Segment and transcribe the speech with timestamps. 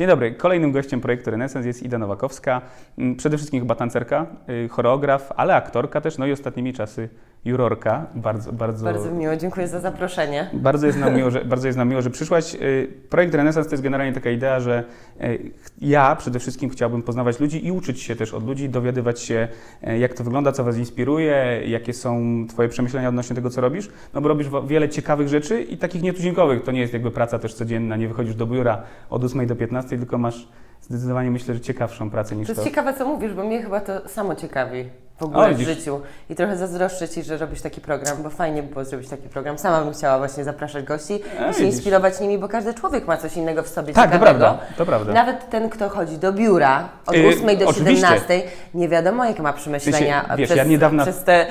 [0.00, 0.34] Dzień dobry.
[0.34, 2.62] Kolejnym gościem projektu Renesans jest Ida Nowakowska.
[2.98, 4.26] Mm, Przede wszystkim chyba tancerka,
[4.64, 7.08] y, choreograf, ale aktorka też, no i ostatnimi czasy
[7.44, 8.06] jurorka.
[8.14, 10.50] Bardzo, bardzo, Bardzo miło, dziękuję za zaproszenie.
[10.52, 12.54] bardzo jest nam miło, że, bardzo jest nam miło, że przyszłaś.
[12.54, 14.84] Y, Projekt Renesans to jest generalnie taka idea, że
[15.20, 15.50] y,
[15.80, 19.48] ja przede wszystkim chciałbym poznawać ludzi i uczyć się też od ludzi, dowiadywać się,
[19.88, 23.88] y, jak to wygląda, co Was inspiruje, jakie są Twoje przemyślenia odnośnie tego, co robisz.
[24.14, 26.62] No bo robisz wiele ciekawych rzeczy i takich nietuzinkowych.
[26.62, 29.98] To nie jest jakby praca też codzienna, nie wychodzisz do biura od 8 do 15,
[29.98, 30.48] tylko masz
[30.80, 32.60] zdecydowanie myślę, że ciekawszą pracę niż To to.
[32.60, 34.84] jest ciekawe, co mówisz, bo mnie chyba to samo ciekawi
[35.20, 36.00] w ogóle O, w życiu.
[36.30, 39.58] I trochę zazdroszczę Ci, że robisz taki program, bo fajnie by było zrobić taki program.
[39.58, 41.20] Sama bym chciała właśnie zapraszać gości
[41.50, 44.40] i się inspirować nimi, bo każdy człowiek ma coś innego w sobie Tak, to ciekawego.
[44.40, 45.12] prawda, to prawda.
[45.12, 48.06] Nawet ten, kto chodzi do biura od Yy, 8 do oczywiście.
[48.06, 48.42] 17,
[48.74, 51.46] nie wiadomo, jakie ma przemyślenia Wiesz, przez, ja niedawna- przez te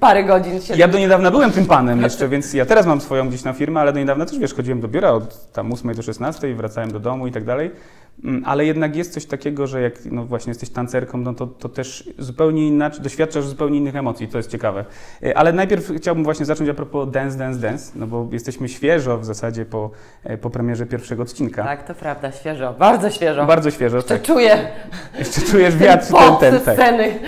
[0.00, 0.60] parę godzin.
[0.60, 3.52] Się Ja do niedawna byłem tym panem jeszcze, więc ja teraz mam swoją gdzieś na
[3.52, 6.92] firmę, ale do niedawna też, wiesz, chodziłem do biura od tam 8 do 16, wracałem
[6.92, 7.70] do domu i tak dalej.
[8.24, 11.68] Mm, Ale jednak jest coś takiego, że jak no właśnie jesteś tancerką, no to, to
[11.68, 14.84] też zupełnie inaczej, doświadczasz zupełnie innych emocji, to jest ciekawe.
[15.22, 19.18] E, Ale najpierw chciałbym właśnie zacząć a propos Dance, Dance, Dance, no bo jesteśmy świeżo
[19.18, 19.90] w zasadzie po,
[20.24, 21.64] e, po premierze pierwszego odcinka.
[21.64, 23.46] Tak, to prawda, świeżo, bardzo świeżo.
[23.46, 24.22] Bardzo świeżo, Jeszcze tak.
[24.22, 24.58] czuję
[25.18, 26.74] Jeszcze czujesz ten wiatr, ten, ten, ze tak.
[26.74, 27.18] sceny.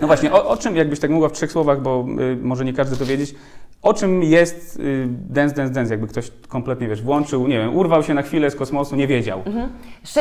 [0.00, 2.72] No właśnie, o, o czym, jakbyś tak mogła w trzech słowach, bo y, może nie
[2.72, 3.34] każdy to wiedzieć,
[3.82, 8.02] o czym jest y, Dance, Dance, Dance, jakby ktoś kompletnie, wiesz, włączył, nie wiem, urwał
[8.02, 9.42] się na chwilę z kosmosu, nie wiedział.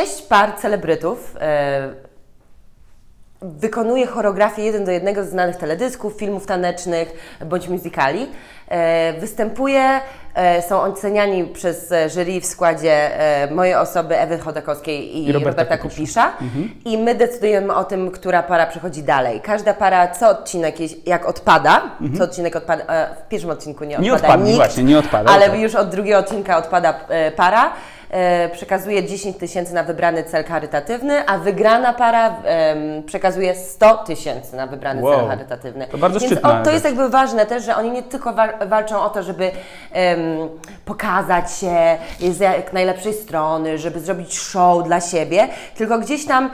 [0.04, 1.90] Sześć par celebrytów e,
[3.42, 8.28] wykonuje choreografię jeden do jednego z znanych teledysków, filmów tanecznych bądź musicali.
[8.68, 10.02] E, występuje,
[10.36, 13.12] e, są oceniani przez jury w składzie
[13.52, 16.32] mojej osoby, Ewy Chodakowskiej i, I Roberta Roberta, Kupisza.
[16.32, 16.70] Kupisza.
[16.86, 19.42] I my decydujemy o tym, która para przechodzi dalej.
[19.42, 20.76] Każda para co odcinek,
[21.08, 21.82] jak odpada,
[22.18, 22.84] co odcinek odpada,
[23.26, 25.32] w pierwszym odcinku nie odpada Nie odpadnie, nikt, właśnie, nie odpada.
[25.32, 25.60] ale tak.
[25.60, 26.94] już od drugiego odcinka odpada
[27.36, 27.72] para.
[28.14, 32.36] E, przekazuje 10 tysięcy na wybrany cel charytatywny, a wygrana para
[33.06, 35.16] przekazuje 100 tysięcy na wybrany Wow.
[35.20, 35.88] cel charytatywny.
[35.88, 39.02] To bardzo Więc o, to jest jakby ważne też, że oni nie tylko wa- walczą
[39.02, 39.52] o to, żeby
[39.92, 40.20] em,
[40.86, 41.98] pokazać się
[42.32, 46.50] z jak najlepszej strony, żeby zrobić show dla siebie, tylko gdzieś tam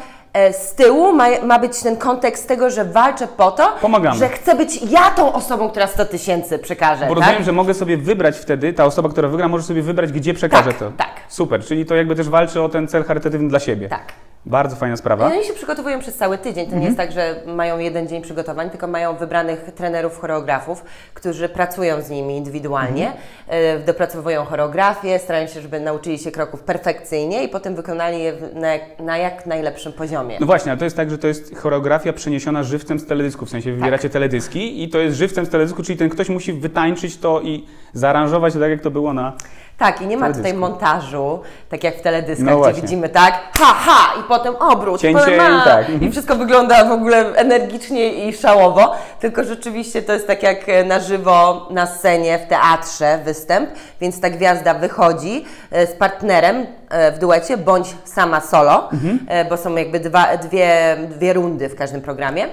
[0.51, 4.19] z tyłu ma, ma być ten kontekst tego, że walczę po to, Pomagamy.
[4.19, 7.05] że chcę być ja tą osobą, która 100 tysięcy przekaże.
[7.07, 7.23] Bo tak?
[7.23, 10.69] rozumiem, że mogę sobie wybrać wtedy, ta osoba, która wygra, może sobie wybrać, gdzie przekaże
[10.69, 10.91] Tak, to.
[10.97, 11.09] tak.
[11.27, 13.89] Super, czyli to jakby też walczy o ten cel charytatywny dla siebie.
[13.89, 14.13] Tak.
[14.45, 15.29] Bardzo fajna sprawa.
[15.29, 16.65] No oni się przygotowują przez cały tydzień.
[16.65, 16.83] To nie Mhm.
[16.85, 20.83] jest tak, że mają jeden dzień przygotowań, tylko mają wybranych trenerów, choreografów,
[21.13, 23.19] którzy pracują z nimi indywidualnie, Mhm.
[23.47, 28.67] e, dopracowują choreografię, starają się, żeby nauczyli się kroków perfekcyjnie i potem wykonali je na,
[28.73, 30.37] jak- na jak najlepszym poziomie.
[30.39, 33.49] No właśnie, ale to jest tak, że to jest choreografia przeniesiona żywcem z teledysku, w
[33.49, 34.11] sensie wybieracie Tak.
[34.13, 38.53] teledyski i to jest żywcem z teledysku, czyli ten ktoś musi wytańczyć to i zaaranżować
[38.53, 39.33] to tak, jak to było na...
[39.79, 42.81] Tak, i nie ma tutaj montażu, tak jak w teledyskach, No gdzie właśnie.
[42.81, 45.89] widzimy tak, ha, ha, i potem obrót, Cięcie potem i tak.
[46.01, 50.83] I wszystko wygląda w ogóle energicznie i szałowo, tylko rzeczywiście to jest tak jak e,
[50.83, 53.69] na żywo na scenie, w teatrze występ,
[54.01, 59.19] więc ta gwiazda wychodzi e, z partnerem e, w duecie, bądź sama solo, Mhm.
[59.49, 62.45] bo są jakby dwa, dwie, dwie rundy w każdym programie.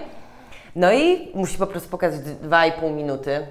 [0.76, 3.46] No i musi po prostu pokazać dwa i pół minuty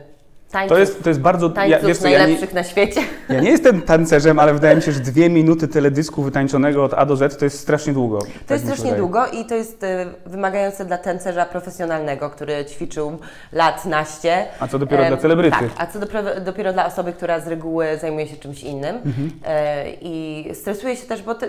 [0.55, 1.49] tańców, To jest, to jest bardzo...
[1.49, 3.01] tańców wiesz co, ja nie, najlepszych na świecie.
[3.29, 7.05] Ja nie jestem tancerzem, ale wydaje mi się, że dwie minuty teledysku wytańczonego od A
[7.05, 8.19] do Z to jest strasznie długo.
[8.19, 13.17] To Tak jest strasznie długo i to jest e, wymagające dla tancerza profesjonalnego, który ćwiczył
[13.51, 14.45] lat naście.
[14.59, 15.57] A co dopiero Em, dla celebryty.
[15.59, 18.95] Tak, a co dopiero, dopiero dla osoby, która z reguły zajmuje się czymś innym.
[18.95, 19.31] Mhm.
[19.45, 21.47] E, I stresuje się też, bo te,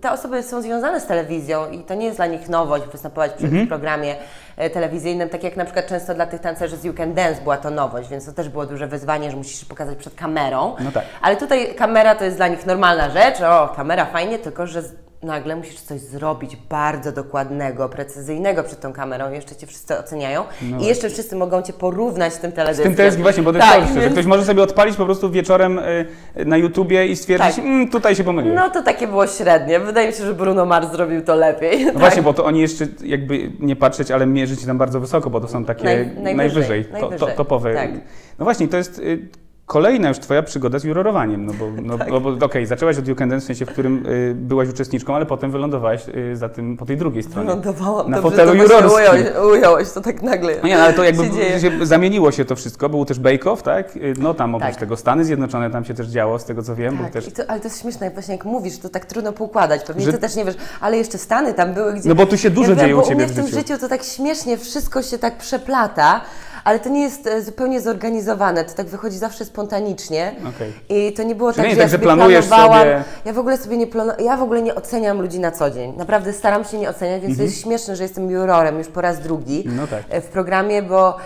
[0.00, 3.44] te osoby są związane z telewizją i to nie jest dla nich nowość występować przy
[3.46, 3.66] Mhm.
[3.66, 4.14] programie
[4.56, 7.56] e, telewizyjnym, tak jak na przykład często dla tych tancerzy z You Can Dance była
[7.56, 10.74] to nowość, więc to też było duże wyzwanie, że musisz się pokazać przed kamerą.
[10.84, 11.04] No tak.
[11.22, 14.92] Ale tutaj kamera to jest dla nich normalna rzecz, o, kamera fajnie, tylko że z-
[15.22, 20.44] nagle musisz coś zrobić bardzo dokładnego, precyzyjnego przed tą kamerą, jeszcze Cię wszyscy oceniają
[20.80, 22.86] i jeszcze wszyscy mogą Cię porównać z tym Z teledyskiem.
[22.94, 25.30] tym też właśnie, bo to jest tak, że więc- ktoś może sobie odpalić po prostu
[25.30, 26.06] wieczorem y,
[26.44, 27.64] na YouTubie i stwierdzić, Tak.
[27.64, 28.56] mm, tutaj się pomyliłem.
[28.56, 29.80] No to takie było średnie.
[29.80, 31.86] Wydaje mi się, że Bruno Mars zrobił to lepiej.
[31.86, 35.40] No właśnie, bo to oni jeszcze jakby nie patrzeć, ale mierzyć tam bardzo wysoko, bo
[35.40, 35.88] to są takie Naj-
[36.20, 37.74] najwyżej, najwyżej, to, najwyżej, to, topowe.
[37.74, 37.90] tak.
[38.38, 39.28] No właśnie, to jest y,
[39.66, 42.08] kolejna już Twoja przygoda z jurorowaniem, no bo, no, Tak.
[42.10, 45.26] no okej, zaczęłaś od You Can Dance, w sensie, w którym y, byłaś uczestniczką, ale
[45.26, 47.46] potem wylądowałaś y, za tym, po tej drugiej stronie.
[47.46, 48.10] Wylądowałam.
[48.10, 48.90] Na Dobrze, fotelu jurorskim.
[48.92, 50.52] Ująłeś, ująłeś to tak nagle.
[50.62, 53.50] No nie, no, ale to jakby się się zamieniło się to wszystko, był też Bake
[53.50, 53.96] Off, tak?
[53.96, 54.80] Y, No tam oprócz Tak.
[54.80, 57.32] tego Stany Zjednoczone tam się też działo, z tego co wiem, Tak, też...
[57.32, 59.84] to, ale to jest śmieszne, właśnie jak mówisz, to tak trudno poukładać.
[59.84, 62.08] Pewnie Że- ty też nie wiesz, ale jeszcze Stany tam były, gdzie...
[62.08, 63.58] No bo tu się dużo ja dzieje u Ciebie w w tym życiu.
[63.58, 66.20] życiu to tak śmiesznie wszystko się tak przeplata,
[66.68, 70.34] ale to nie jest e, zupełnie zorganizowane, to tak wychodzi zawsze spontanicznie.
[70.56, 70.72] Okej.
[70.88, 72.82] I to nie było Czyli tak, nie że tak, ja że planujesz planowałam.
[72.82, 74.12] sobie- Ja w ogóle sobie nie planu...
[74.18, 75.92] ja w ogóle nie oceniam ludzi na co dzień.
[75.96, 79.20] Naprawdę staram się nie oceniać, więc to jest śmieszne, że jestem jurorem już po raz
[79.20, 79.76] drugi Mhm.
[79.76, 80.02] No tak.
[80.10, 81.16] e, w programie, bo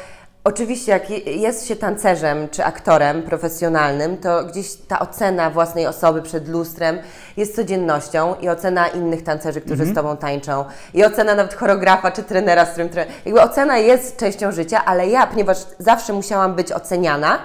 [0.44, 6.22] oczywiście jak je- jest się tancerzem czy aktorem profesjonalnym, to gdzieś ta ocena własnej osoby
[6.22, 6.98] przed lustrem
[7.36, 9.90] jest codziennością i ocena innych tancerzy, którzy Mhm.
[9.90, 12.88] z Tobą tańczą i ocena nawet choreografa czy trenera, z którym.
[13.24, 17.38] Jakby ocena jest częścią życia, ale ja, ponieważ zawsze musiałam być oceniana,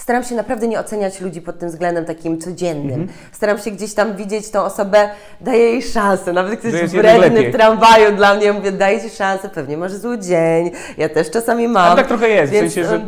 [0.00, 3.00] Staram się naprawdę nie oceniać ludzi pod tym względem takim codziennym.
[3.00, 3.18] Mhm.
[3.32, 5.08] Staram się gdzieś tam widzieć tą osobę,
[5.40, 6.32] daję jej szansę.
[6.32, 10.18] Nawet ktoś jest wredny w tramwaju dla mnie, mówię, daję Ci szansę, pewnie masz zły
[10.18, 10.70] dzień.
[10.98, 11.86] Ja też czasami mam.
[11.86, 13.00] Ale tak trochę jest, Więc, w sensie, że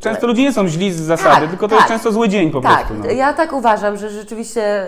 [0.00, 1.78] często ludzie nie są źli z zasady, tak, tylko to tak.
[1.78, 3.04] jest często zły dzień po tak, prostu.
[3.04, 3.10] No.
[3.10, 4.86] ja tak uważam, że rzeczywiście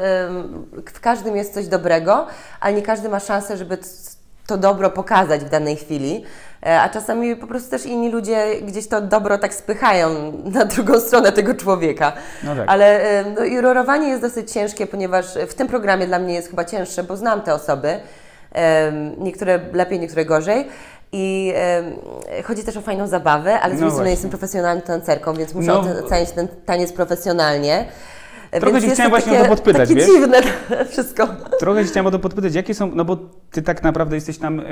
[0.95, 2.27] w każdym jest coś dobrego,
[2.61, 3.79] ale nie każdy ma szansę, żeby
[4.47, 6.25] to dobro pokazać w danej chwili.
[6.67, 10.09] E, A czasami po prostu też inni ludzie gdzieś to dobro tak spychają
[10.45, 12.13] na drugą stronę tego człowieka.
[12.45, 12.65] No tak.
[12.69, 16.65] Ale em, no, jurorowanie jest dosyć ciężkie, ponieważ w tym programie dla mnie jest chyba
[16.65, 18.01] cięższe, bo znam te osoby.
[19.19, 20.69] Niektóre lepiej, niektóre gorzej.
[21.13, 21.85] I em,
[22.45, 24.11] chodzi też o fajną zabawę, ale z No drugiej strony właśnie.
[24.11, 26.05] jestem profesjonalną tancerką, więc muszę No.
[26.07, 27.85] oceniać ten taniec profesjonalnie.
[28.61, 30.07] Trochę Więc ci chciałem właśnie o takie, to podpytać, takie wiesz?
[30.11, 30.39] dziwne
[30.93, 31.29] wszystko.
[31.59, 33.17] Trochę chciałem o to podpytać, jakie są, no bo
[33.51, 34.65] ty tak naprawdę jesteś tam y,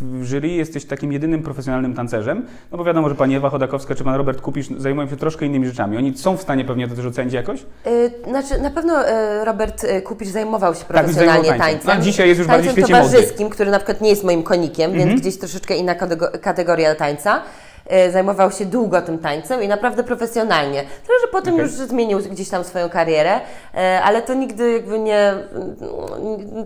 [0.00, 4.04] w jury, jesteś takim jedynym profesjonalnym tancerzem, no bo wiadomo, że pani Ewa Chodakowska czy
[4.04, 5.96] pan Robert Kupisz zajmują się troszkę innymi rzeczami.
[5.96, 7.60] Oni są w stanie pewnie to też ocenić jakoś?
[7.86, 11.86] Y, Znaczy, na pewno y, Robert y, Kupisz zajmował się Tak, profesjonalnie zajmował tańcem.
[11.86, 12.00] tańcem.
[12.00, 13.04] A dzisiaj jest już tańcem bardziej w świecie mody.
[13.04, 13.12] Mhm.
[13.22, 17.42] towarzyskim, który na przykład nie jest moim konikiem, więc gdzieś troszeczkę inna katego- kategoria tańca.
[18.08, 20.80] Y, Zajmował się długo tym tańcem i naprawdę profesjonalnie.
[20.82, 21.66] Tyle, że potem Okej.
[21.66, 23.36] już zmienił gdzieś tam swoją karierę,
[23.74, 25.34] y, ale to nigdy jakby nie,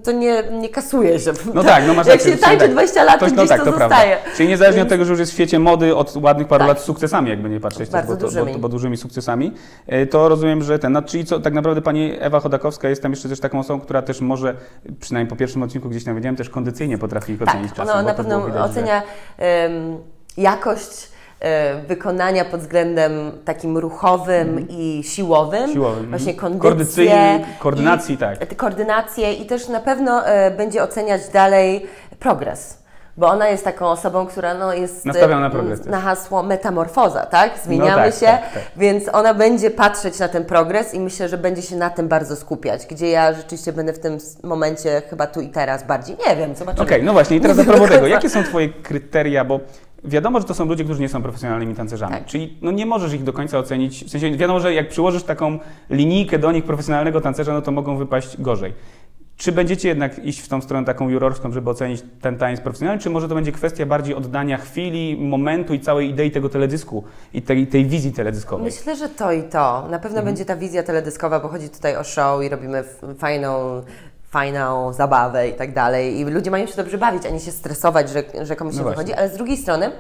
[0.05, 1.33] to nie, nie kasuje się.
[1.55, 2.71] No tak, no masz Jak się tańczy tak.
[2.73, 3.97] 20 lat, to Ktoś- gdzieś no tak, to, to prawda.
[3.97, 4.17] zostaje.
[4.37, 6.69] Czyli niezależnie Więc- od tego, że już jest w świecie mody od ładnych paru Tak.
[6.69, 8.59] lat z sukcesami, jakby nie patrzeć, też, bo, to, bo, dużymi.
[8.59, 9.53] bo dużymi sukcesami,
[9.87, 13.13] e, to rozumiem, że ten, no, czyli co, tak naprawdę pani Ewa Chodakowska jest tam
[13.13, 14.55] jeszcze też taką osobą, która też może,
[15.01, 17.93] przynajmniej po pierwszym odcinku gdzieś tam wiedziałem, też kondycyjnie potrafi ich ocenić Tak, czasem.
[17.95, 19.03] ona bo na pewno widać, że- ocenia
[19.39, 19.99] em,
[20.37, 21.14] jakość e,
[21.89, 25.73] wykonania pod względem takim ruchowym i siłowym.
[25.73, 26.59] Siłowym, Właśnie mhm.
[26.59, 27.41] kondycję.
[27.59, 28.57] Koordynacji, i, tak.
[28.57, 31.87] Koordynację i też na pewno e, będzie oceniać dalej
[32.19, 32.85] progres.
[33.17, 37.27] Bo ona jest taką osobą, która no, jest Nastawiona na e, progres na hasło metamorfoza,
[37.27, 37.51] tak?
[37.65, 38.63] Zmieniamy tak, się, tak, tak.
[38.77, 42.37] więc ona będzie patrzeć na ten progres i myślę, że będzie się na tym bardzo
[42.37, 46.17] skupiać, gdzie ja rzeczywiście będę w tym momencie chyba tu i teraz bardziej.
[46.29, 46.87] Nie wiem, zobaczymy.
[46.87, 49.61] Okej, no właśnie, i teraz a propos do tego, jakie są Twoje kryteria, bo
[50.05, 52.25] wiadomo, że to są ludzie, którzy nie są profesjonalnymi tancerzami, Tak.
[52.27, 55.59] czyli no nie możesz ich do końca ocenić, w sensie wiadomo, że jak przyłożysz taką
[55.91, 58.73] linijkę do nich profesjonalnego tancerza, no to mogą wypaść gorzej.
[59.37, 63.11] Czy będziecie jednak iść w tą stronę taką jurorską, żeby ocenić ten taniec profesjonalny, czy
[63.11, 67.05] może to będzie kwestia bardziej oddania chwili, momentu i całej idei tego teledysku
[67.35, 68.65] i tej, tej wizji teledyskowej?
[68.65, 69.89] Myślę, że to i to.
[69.91, 70.25] Na pewno Mhm.
[70.27, 72.85] będzie ta wizja teledyskowa, bo chodzi tutaj o show i robimy
[73.19, 73.83] fajną,
[74.35, 76.19] fajną zabawę i tak dalej.
[76.19, 78.89] I ludzie mają się dobrze bawić, a nie się stresować, że, że komuś No nie
[78.91, 79.13] wychodzi.
[79.13, 79.93] Ale z drugiej strony,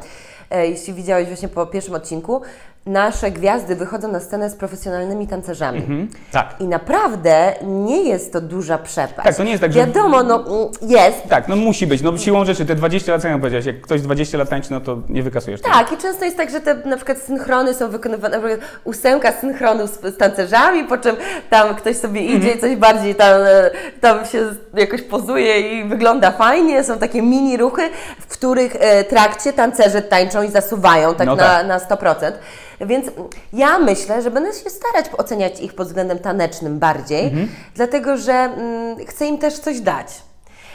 [0.50, 2.42] e, jeśli widziałeś właśnie po pierwszym odcinku,
[2.86, 5.78] nasze gwiazdy wychodzą na scenę z profesjonalnymi tancerzami.
[5.78, 6.08] Mhm.
[6.32, 6.54] Tak.
[6.60, 9.26] I naprawdę nie jest to duża przepaść.
[9.26, 12.02] Tak, to nie jest tak, że- Wiadomo, no mm, jest, Tak, no musi być.
[12.02, 14.80] No siłą rzeczy te 20 lat, co ja powiedziałeś, jak ktoś 20 lat tańczy, no
[14.80, 15.74] to nie wykasujesz tego.
[15.74, 19.32] Tak, i często jest tak, że te na przykład synchrony są wykonywane, na przykład ósemka
[19.32, 21.16] synchronów z, z tancerzami, po czym
[21.50, 22.38] tam ktoś sobie Mhm.
[22.40, 23.70] idzie i coś bardziej tam, e,
[24.00, 24.38] tam się
[24.74, 26.84] jakoś pozuje i wygląda fajnie.
[26.84, 27.82] Są takie mini ruchy,
[28.20, 31.66] w których e, trakcie tancerze tańczą i zasuwają tak, No na, tak.
[31.66, 32.32] na 100%.
[32.80, 33.06] Więc
[33.52, 37.48] ja myślę, że będę się starać oceniać ich pod względem tanecznym bardziej, Mhm.
[37.74, 40.06] dlatego że mm, chcę im też coś dać.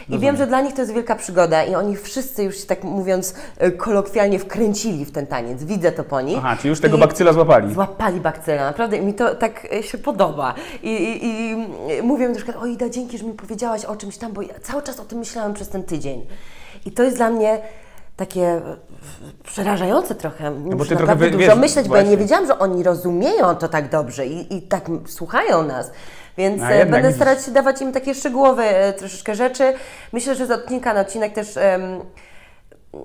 [0.10, 2.84] I wiem, że dla nich to jest wielka przygoda i oni wszyscy już się tak
[2.84, 5.63] mówiąc e, kolokwialnie wkręcili w ten taniec.
[5.63, 6.38] Widzę to po nich.
[6.38, 7.74] Aha, czyli już tego I bakcyla złapali.
[7.74, 10.53] Złapali bakcyla, naprawdę mi to tak e, się podoba.
[10.84, 14.32] I, i, i mówię na przykład, o Ida, dzięki, że mi powiedziałaś o czymś tam,
[14.34, 16.25] bo ja cały czas o tym myślałam przez ten tydzień.
[16.86, 17.62] I to jest dla mnie
[18.19, 18.61] takie e,
[19.43, 20.51] przerażające trochę.
[20.51, 22.25] Muszę bo ty trochę dużo wiesz, myśleć, bo ja nie właśnie.
[22.25, 25.91] wiedziałam, że oni rozumieją to tak dobrze i, i tak słuchają nas.
[26.38, 27.15] Więc A e, będę widzisz.
[27.15, 29.73] starać się dawać im takie szczegółowe e, troszeczkę rzeczy.
[30.13, 31.81] Myślę, że z odcinka na odcinek też em,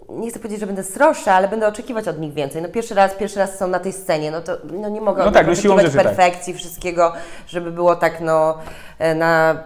[0.09, 2.63] nie chcę powiedzieć, że będę sroższa, ale będę oczekiwać od nich więcej.
[2.63, 5.33] No pierwszy raz, pierwszy raz są na tej scenie, no to no nie mogę No
[5.33, 6.07] tak, no oczekiwać rzeczy tak.
[6.07, 7.13] perfekcji, wszystkiego,
[7.47, 8.59] żeby było tak no
[9.15, 9.65] na,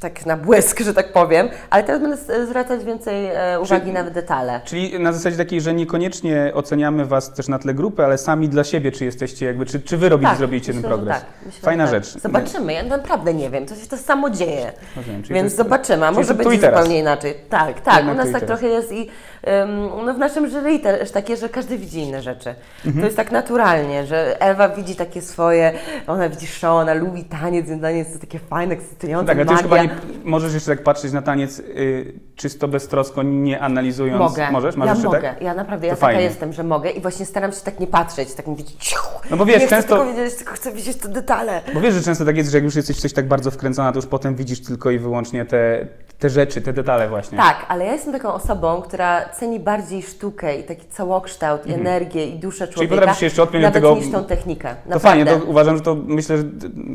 [0.00, 4.60] tak na błysk, że tak powiem, ale teraz będę zwracać więcej e, uwagi na detale.
[4.64, 8.64] Czyli na zasadzie takiej, że niekoniecznie oceniamy Was też na tle grupy, ale sami dla
[8.64, 11.16] siebie, czy jesteście jakby, czy, czy Wy robicie, zrobiliście myślę, ten progres.
[11.16, 11.26] Tak.
[11.46, 11.94] Myślę, Fajna tak.
[11.94, 12.22] rzecz.
[12.22, 14.72] Zobaczymy, ja naprawdę nie wiem, to się to samo dzieje.
[15.22, 17.34] Czyli Więc to zobaczymy, a czyli może będzie zupełnie inaczej.
[17.48, 19.10] Tak, tak, u nas tak trochę jest i
[20.06, 22.54] no w naszym jury też takie, że każdy widzi inne rzeczy.
[22.86, 22.94] Mhm.
[23.00, 25.72] To jest tak naturalnie, że Ewa widzi takie swoje,
[26.06, 29.52] ona widzi show, ona lubi taniec, więc taniec to takie fajne, ekscytujące, Tak, a ty
[29.52, 29.82] już magia.
[29.82, 34.18] chyba nie, możesz jeszcze tak patrzeć na taniec y, czysto beztrosko, nie analizując.
[34.18, 34.50] Mogę.
[34.50, 34.76] Możesz?
[34.76, 35.20] Masz ja jeszcze mogę.
[35.22, 35.42] tak?
[35.42, 36.22] Ja naprawdę, To ja taka fajnie.
[36.22, 38.96] jestem, że mogę i właśnie staram się tak nie patrzeć, tak mówić ciu.
[39.30, 41.60] No bo wiesz, nie często- chcę tylko tylko chcę widzieć te detale.
[41.74, 43.98] Bo wiesz, że często tak jest, że jak już jesteś coś tak bardzo wkręcona, to
[43.98, 45.86] już potem widzisz tylko i wyłącznie te,
[46.24, 47.38] te rzeczy, te detale właśnie.
[47.38, 52.38] Tak, ale ja jestem taką osobą, która ceni bardziej sztukę i taki całokształt, energię i
[52.38, 52.82] duszę człowieka.
[52.82, 53.00] Mhm.
[53.00, 54.68] potrafisz się jeszcze odpiąć od tego- niż tą technikę.
[54.68, 55.00] To Naprawdę.
[55.00, 56.44] fajnie, to uważam, że to myślę, że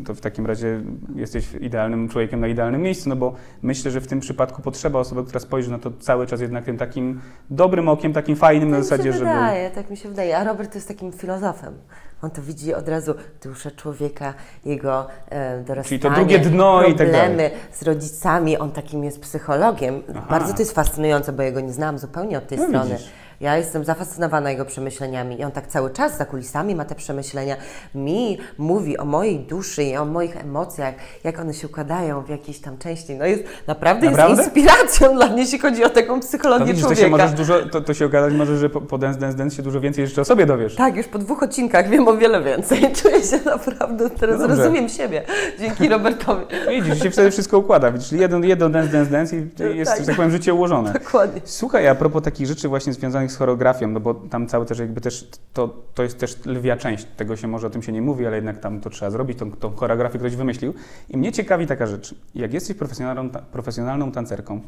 [0.05, 0.81] to w takim razie
[1.15, 5.23] jesteś idealnym człowiekiem na idealnym miejscu, no bo myślę, że w tym przypadku potrzeba osoby,
[5.23, 8.83] która spojrzy na to cały czas jednak tym takim dobrym okiem, takim fajnym na tak
[8.83, 9.31] zasadzie, mi się żeby...
[9.31, 10.37] wydaje, tak mi się wydaje.
[10.37, 11.73] A Robert to jest takim filozofem.
[12.21, 14.33] On to widzi od razu duszę człowieka,
[14.65, 17.11] jego e, dorastanie, Czyli to drugie dno i tak dalej.
[17.11, 18.57] problemy z rodzicami.
[18.57, 20.03] On takim jest psychologiem.
[20.15, 20.25] Aha.
[20.29, 22.89] Bardzo to jest fascynujące, bo jego nie znałam zupełnie od tej No strony.
[22.91, 23.09] widzisz.
[23.41, 27.55] Ja jestem zafascynowana jego przemyśleniami i on tak cały czas za kulisami ma te przemyślenia.
[27.95, 30.93] Mi mówi o mojej duszy i o moich emocjach,
[31.23, 33.15] jak one się układają w jakiejś tam części.
[33.15, 34.35] No jest naprawdę, Naprawdę?
[34.43, 37.05] jest inspiracją dla mnie, jeśli chodzi o taką No psychologię widzisz, to człowieka.
[37.05, 39.63] się możesz dużo, to, to się okazać może, że po, po Dance Dance Dance się
[39.63, 40.75] dużo więcej jeszcze o sobie dowiesz.
[40.75, 42.79] Tak, już po dwóch odcinkach wiem o wiele więcej.
[43.01, 45.23] Czuję się naprawdę, teraz No rozumiem siebie.
[45.59, 46.45] Dzięki Robertowi.
[46.69, 50.05] Widzisz, się wtedy wszystko układa, widzisz, jeden, jeden Dance Dance Dance i jest, Tak.
[50.05, 50.93] tak powiem, życie ułożone.
[50.93, 51.41] Dokładnie.
[51.45, 55.01] Słuchaj, a propos takich rzeczy właśnie związanych z choreografią, no bo tam cały też jakby
[55.01, 58.25] też, to, to jest też lwia część, tego się może o tym się nie mówi,
[58.25, 60.73] ale jednak tam to trzeba zrobić, tą, tą choreografię ktoś wymyślił.
[61.09, 64.61] I mnie ciekawi taka rzecz, jak jesteś profesjonalną, profesjonalną tancerką,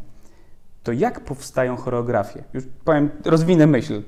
[0.84, 2.44] to jak powstają choreografie?
[2.54, 4.04] Już powiem, rozwinę myśl.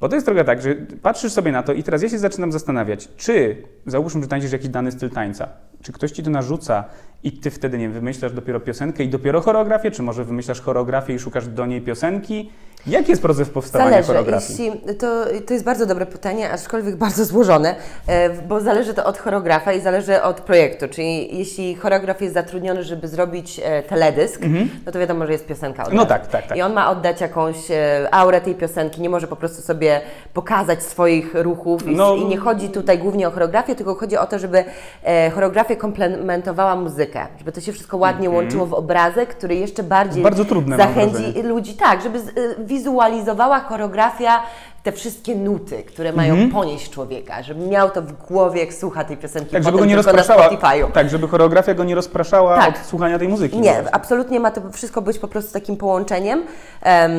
[0.00, 2.52] Bo to jest trochę tak, że patrzysz sobie na to i teraz ja się zaczynam
[2.52, 5.48] zastanawiać, czy załóżmy, że tańczysz jakiś dany styl tańca,
[5.82, 6.84] czy ktoś ci to narzuca
[7.24, 11.14] i ty wtedy, nie wiem, wymyślasz dopiero piosenkę i dopiero choreografię, czy może wymyślasz choreografię
[11.14, 12.50] i szukasz do niej piosenki?
[12.86, 14.06] Jaki jest proces powstawania Zależy.
[14.06, 14.64] choreografii?
[14.64, 17.74] Jeśli, to, to jest bardzo dobre pytanie, aczkolwiek bardzo złożone,
[18.06, 20.88] e, bo zależy to od choreografa i zależy od projektu.
[20.88, 24.40] Czyli jeśli choreograf jest zatrudniony, żeby zrobić e, teledysk,
[24.86, 25.96] no to wiadomo, że jest piosenka od Mhm.
[25.96, 26.58] No tak, tak, tak.
[26.58, 30.00] I on ma oddać jakąś e, aurę tej piosenki, nie może po prostu sobie
[30.34, 32.16] pokazać swoich ruchów i, No.
[32.16, 34.64] i nie chodzi tutaj głównie o choreografię, tylko chodzi o to, żeby
[35.02, 35.30] e,
[35.76, 40.34] komplementowała muzykę, żeby to się wszystko ładnie łączyło w obrazek, który jeszcze bardziej Mhm.
[40.34, 44.42] Bardzo trudne, zachęci ludzi, tak, żeby y, wizualizowała choreografia
[44.82, 46.50] te wszystkie nuty, które mają Mhm.
[46.50, 49.96] ponieść człowieka, żeby miał to w głowie, jak słucha tej piosenki Tak, żeby go nie
[49.96, 50.48] rozpraszała.
[50.94, 52.68] Tak, żeby choreografia go nie rozpraszała Tak.
[52.68, 53.60] od słuchania tej muzyki.
[53.60, 56.42] Nie, absolutnie ma to wszystko być po prostu takim połączeniem.
[56.82, 57.12] Em,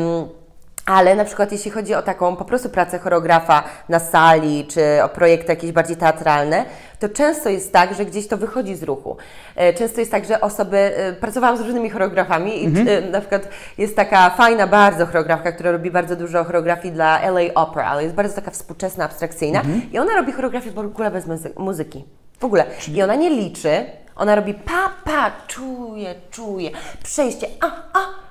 [0.87, 5.09] ale na przykład jeśli chodzi o taką po prostu pracę choreografa na sali, czy o
[5.09, 6.65] projekty jakieś bardziej teatralne,
[6.99, 9.17] to często jest tak, że gdzieś to wychodzi z ruchu.
[9.55, 12.87] E, Często jest tak, że osoby, e, pracowałam z różnymi choreografami i Mhm.
[12.87, 17.53] e, na przykład jest taka fajna bardzo choreografka, która robi bardzo dużo choreografii dla LA
[17.55, 19.81] Opera, ale jest bardzo taka współczesna, abstrakcyjna Mhm.
[19.93, 22.05] i ona robi choreografię w ogóle bez muzy- muzyki.
[22.39, 22.65] W ogóle.
[22.93, 26.69] I ona nie liczy, ona robi pa, pa, czuje, czuje,
[27.03, 27.65] przejście, a,
[27.99, 28.26] a.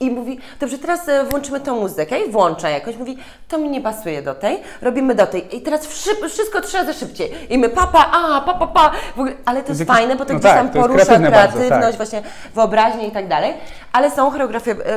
[0.00, 2.96] I mówi, dobrze, teraz e, włączymy tą muzykę i włącza jakoś.
[2.96, 5.56] Mówi, to mi nie pasuje do tej, robimy do tej.
[5.56, 7.30] I teraz wszy- wszystko trzy razy szybciej.
[7.50, 8.90] I my papa, a, pa, pa, pa.
[9.16, 11.56] W ogóle, ale to jest fajne, bo to no gdzieś tak, tam porusza kreatywne bardzo,
[11.58, 11.96] kreatywność, tak.
[11.96, 12.22] właśnie
[12.54, 13.52] wyobraźnię i tak dalej.
[13.92, 14.48] Ale są e,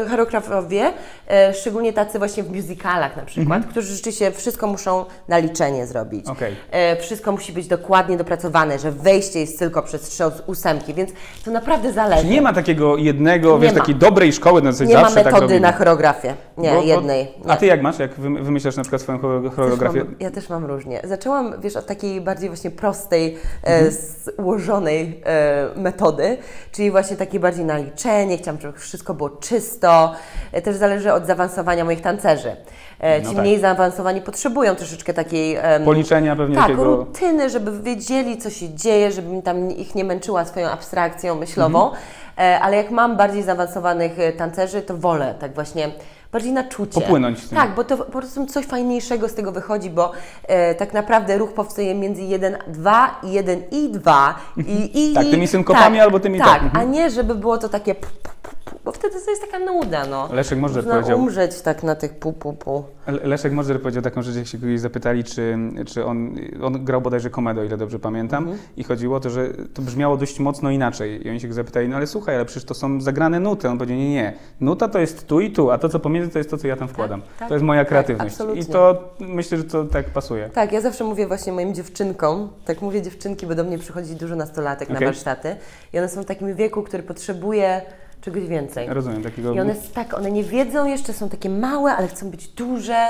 [0.10, 0.92] choreografowie,
[1.30, 3.64] e, szczególnie tacy właśnie w musicalach na przykład, Mhm.
[3.72, 6.28] którzy rzeczywiście wszystko muszą na liczenie zrobić.
[6.28, 6.56] Okej.
[6.72, 11.12] E, wszystko musi być dokładnie dopracowane, że wejście jest tylko przez strzał z ósemki, więc
[11.46, 12.26] to naprawdę zależy.
[12.26, 13.80] Nie ma takiego jednego, Nie wiesz, ma.
[13.80, 15.60] takiej dobrej szkoły, na zasadzie Nie ma tak metody robimy.
[15.60, 16.34] na choreografię.
[16.58, 17.28] Nie, Bo- jednej.
[17.46, 17.52] Nie.
[17.52, 20.04] A ty jak masz, jak wymy- wymyślasz na przykład swoją chore- Też choreografię?
[20.04, 21.02] mam, ja też mam różnie.
[21.04, 23.88] Zaczęłam, wiesz, od takiej bardziej właśnie prostej, Mhm.
[23.88, 26.38] e, złożonej e, metody,
[26.72, 30.14] czyli właśnie takiej bardziej na liczenie, chciałam, żeby wszystko było czysto.
[30.52, 32.56] E, też zależy od zaawansowania moich tancerzy.
[33.00, 33.44] E, No ci tak.
[33.44, 35.58] mniej zaawansowani potrzebują troszeczkę takiej...
[35.86, 36.84] Policzenia pewnie tak, takiego...
[36.96, 41.84] rutyny, żeby wiedzieli, co się dzieje, żebym tam ich nie męczyła swoją abstrakcją myślową.
[41.84, 42.02] Mhm.
[42.42, 45.92] E, ale jak mam bardziej zaawansowanych e, tancerzy, to wolę tak właśnie
[46.32, 47.02] bardziej na czucie.
[47.02, 47.58] Popłynąć tym.
[47.58, 50.12] Tak, bo to po prostu coś fajniejszego z tego wychodzi, bo
[50.48, 55.26] e, tak naprawdę ruch powstaje między 1, 2 i 1 i 2 i, i Tak,
[55.26, 56.92] tymi synkopami albo tymi tak, tak, a mhm.
[56.92, 60.30] nie żeby było to takie p- p- p- bo wtedy to jest taka nuda, no.
[60.34, 62.84] Leszek Możdżer Można powiedział, umrzeć tak na tych pu, pu, pu.
[63.08, 65.58] Le- Leszek Możdżer powiedział taką rzecz, jak się kogoś zapytali, czy,
[65.88, 68.60] czy on, on grał bodajże komedę, o ile dobrze pamiętam, Mhm.
[68.78, 71.28] i chodziło o to, że to brzmiało dość mocno inaczej.
[71.28, 73.70] I oni się go zapytali, no ale słuchaj, ale przecież to są zagrane nuty.
[73.70, 76.38] On powiedział, nie, nie, nuta to jest tu i tu, a to, co pomiędzy, to
[76.38, 77.22] jest to, co ja tam wkładam.
[77.40, 78.34] tak, to jest moja tak, kreatywność.
[78.34, 78.62] absolutnie.
[78.62, 80.50] I to myślę, że to tak pasuje.
[80.50, 84.36] Tak, ja zawsze mówię właśnie moim dziewczynkom, tak mówię dziewczynki, bo do mnie przychodzi dużo
[84.36, 85.08] nastolatek na Okej.
[85.08, 85.56] warsztaty
[85.94, 87.82] i one są w takim wieku, który potrzebuje
[88.22, 88.88] czegoś więcej.
[88.90, 89.54] Rozumiem, takiego...
[89.54, 93.08] I one tak, one nie wiedzą jeszcze, są takie małe, ale chcą być duże.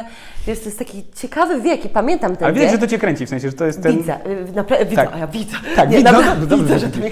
[0.47, 2.55] Wiesz, to jest taki ciekawy wiek i pamiętam ten wiek.
[2.55, 3.97] widać, że to cię kręci, w sensie, że to jest ten...
[3.97, 5.13] Widzę, y, naprawdę widzę, Tak.
[5.15, 5.57] a ja widzę.
[5.75, 7.11] Tak, nie, widzę, naprawdę dobrze, widzę, że to mnie,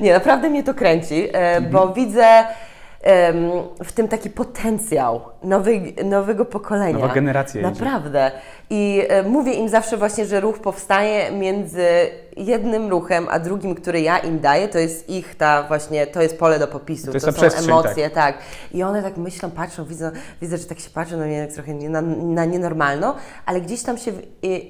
[0.00, 2.46] Nie, naprawdę mnie to kręci, e, bo widzę em,
[3.84, 6.98] w tym taki potencjał nowej, nowego pokolenia.
[6.98, 7.62] Nowa generacja.
[7.62, 8.30] Naprawdę.
[8.70, 11.86] I e, mówię im zawsze właśnie, że ruch powstaje między
[12.36, 16.38] jednym ruchem, a drugim, który ja im daję, to jest ich ta właśnie, to jest
[16.38, 18.38] pole do popisu, To to są przestrzeń, emocje, tak.
[18.72, 20.10] I one tak myślą, patrzą, widzą,
[20.42, 23.14] widzę, że tak się patrzą na mnie jak trochę na, na nienormalną,
[23.46, 24.22] ale gdzieś tam się w,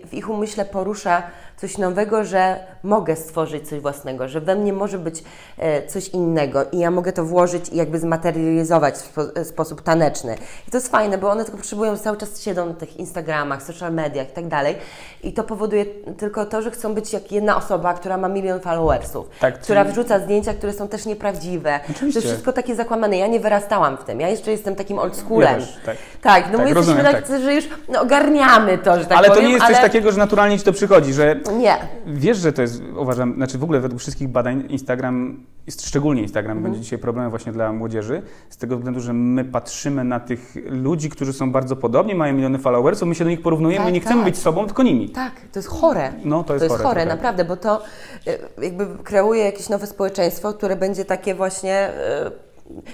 [0.08, 1.23] w ich umyśle porusza
[1.60, 5.24] coś nowego, że mogę stworzyć coś własnego, że we mnie może być
[5.58, 10.36] e, coś innego i ja mogę to włożyć i jakby zmaterializować w spo, sposób taneczny.
[10.68, 13.92] I to jest fajne, bo one tylko potrzebują, cały czas siedzą na tych Instagramach, social
[13.92, 14.76] mediach i tak dalej
[15.22, 15.84] i to powoduje
[16.18, 19.92] tylko to, że chcą być jak jedna osoba, która ma milion followersów, Tak, która czyli-
[19.92, 21.80] wrzuca zdjęcia, które są też nieprawdziwe.
[21.86, 22.18] To Oczywiście.
[22.18, 23.18] jest wszystko takie zakłamane.
[23.18, 24.20] Ja nie wyrastałam w tym.
[24.20, 25.60] Ja jeszcze jestem takim old schoolem.
[25.60, 25.96] Ja też, tak.
[26.22, 29.28] Tak, no Tak, my jesteśmy rozumiem, tacy, że już no, ogarniamy to, że tak ale
[29.28, 29.74] powiem, to nie jest ale...
[29.74, 31.76] coś takiego, że naturalnie ci to przychodzi, że Nie.
[32.06, 36.56] Wiesz, że to jest, uważam, znaczy w ogóle według wszystkich badań Instagram, jest, szczególnie Instagram
[36.56, 36.62] Mhm.
[36.72, 41.10] będzie dzisiaj problemem właśnie dla młodzieży, z tego względu, że my patrzymy na tych ludzi,
[41.10, 44.16] którzy są bardzo podobni, mają miliony followersów, my się do nich porównujemy, Tak, nie chcemy
[44.16, 44.24] tak.
[44.24, 45.10] być sobą, tylko nimi.
[45.10, 46.12] Tak, to jest chore.
[46.24, 47.06] No, to jest chore trochę.
[47.06, 47.82] naprawdę, bo to
[48.26, 52.30] e, jakby kreuje jakieś nowe społeczeństwo, które będzie takie właśnie e,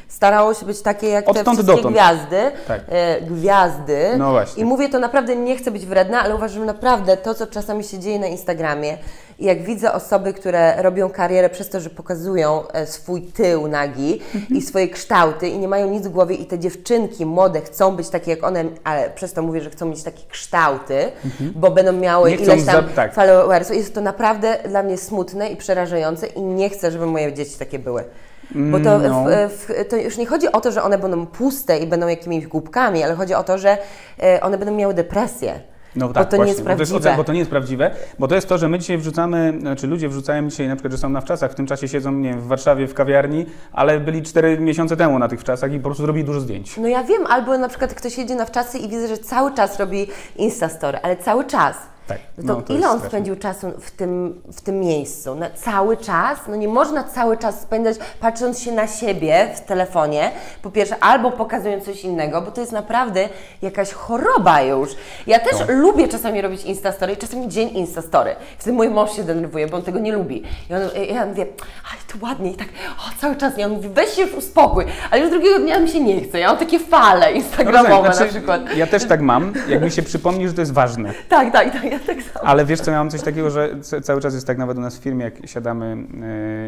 [0.09, 1.95] starało się być takie jak te Odtąd wszystkie dotąd.
[1.95, 2.37] gwiazdy.
[2.69, 2.81] Tak.
[2.89, 3.99] E, gwiazdy.
[4.19, 4.63] No właśnie.
[4.63, 7.85] I mówię to naprawdę, nie chcę być wredna, ale uważam, że naprawdę to, co czasami
[7.85, 8.99] się dzieje na Instagramie
[9.39, 14.21] i jak widzę osoby, które robią karierę przez to, że pokazują e, swój tył nagi
[14.35, 14.59] Mhm.
[14.59, 18.09] i swoje kształty i nie mają nic w głowie i te dziewczynki młode chcą być
[18.09, 21.13] takie jak one, ale przez to mówię, że chcą mieć takie kształty,
[21.55, 22.49] bo będą miały Mhm.
[22.49, 23.15] Nie ileś tam za- tak.
[23.15, 23.77] followersów.
[23.77, 27.79] Jest to naprawdę dla mnie smutne i przerażające i nie chcę, żeby moje dzieci takie
[27.79, 28.05] były.
[28.51, 29.25] Bo to, no.
[29.49, 32.47] w, w, to już nie chodzi o to, że one będą puste i będą jakimiś
[32.47, 33.79] głupkami, ale chodzi o to, że
[34.23, 35.61] e, one będą miały depresję.
[35.97, 37.17] No bo tak, to nie jest właśnie, bo to prawdziwe.
[37.17, 40.09] bo to nie jest prawdziwe, bo to jest to, że my dzisiaj wrzucamy, znaczy ludzie
[40.09, 42.47] wrzucają dzisiaj na przykład, że są na wczasach, w tym czasie siedzą, nie wiem, w
[42.47, 46.25] Warszawie w kawiarni, ale byli 4 miesiące temu na tych wczasach i po prostu robili
[46.25, 46.77] dużo zdjęć.
[46.77, 49.81] No ja wiem, albo na przykład ktoś jedzie na wczasy i widzę, że cały czas
[49.81, 51.77] robi Instastory, ale cały czas.
[52.07, 53.09] Tak, No to, no to ile jest on straszne.
[53.09, 55.35] spędził czasu w tym, w tym miejscu?
[55.35, 56.39] Na cały czas?
[56.49, 60.31] No nie można cały czas spędzać patrząc się na siebie w telefonie,
[60.63, 63.29] po pierwsze, albo pokazując coś innego, bo to jest naprawdę
[63.63, 64.91] jakaś choroba już.
[65.27, 65.75] Ja też No.
[65.75, 68.37] lubię czasami robić Instastory i czasami dzień Instastory.
[68.59, 70.43] Wtedy mój mąż się denerwuje, bo on tego nie lubi.
[70.71, 70.81] I on,
[71.15, 71.47] ja mówię,
[71.91, 73.59] ale to ładnie i tak o, cały czas.
[73.59, 74.85] I on mówi, weź się już uspokój.
[75.11, 76.39] Ale już drugiego dnia mi się nie chce.
[76.41, 78.77] Ja mam takie fale instagramowe Rozumiem, na znaczy, przykład.
[78.77, 81.13] Ja też tak mam, jak mi się przypomni, że to jest ważne.
[81.29, 82.47] Tak, tak, tak, ja tak samo.
[82.47, 84.81] Ale wiesz co, ja mam coś takiego, że ca- cały czas jest tak nawet u
[84.81, 85.97] nas w firmie, jak siadamy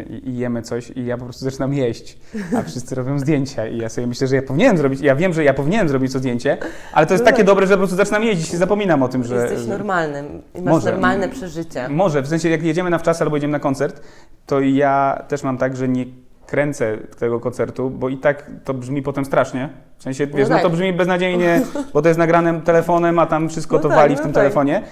[0.09, 2.19] yy, i jemy coś i ja po prostu zaczynam jeść,
[2.59, 5.45] a wszyscy robią zdjęcia i ja sobie myślę, że ja powinienem zrobić, ja wiem, że
[5.45, 6.59] ja powinienem zrobić to zdjęcie,
[6.93, 7.47] ale to jest No takie tak.
[7.47, 9.35] dobre, że po prostu zaczynam jeść i się zapominam o tym, że...
[9.35, 10.91] Jesteś normalnym i masz Może.
[10.93, 11.89] normalne przeżycie.
[11.89, 14.01] Może, w sensie jak jedziemy na wczas albo jedziemy na koncert,
[14.47, 16.07] to ja też mam tak, że nie
[16.47, 19.69] kręcę tego koncertu, bo i tak to brzmi potem strasznie.
[19.99, 20.63] W sensie, wiesz, no, tak.
[20.63, 21.63] to brzmi beznadziejnie,
[21.95, 24.33] bo to jest nagranym telefonem, a tam wszystko No to tak, wali w no tym
[24.33, 24.43] tak.
[24.43, 24.83] telefonie.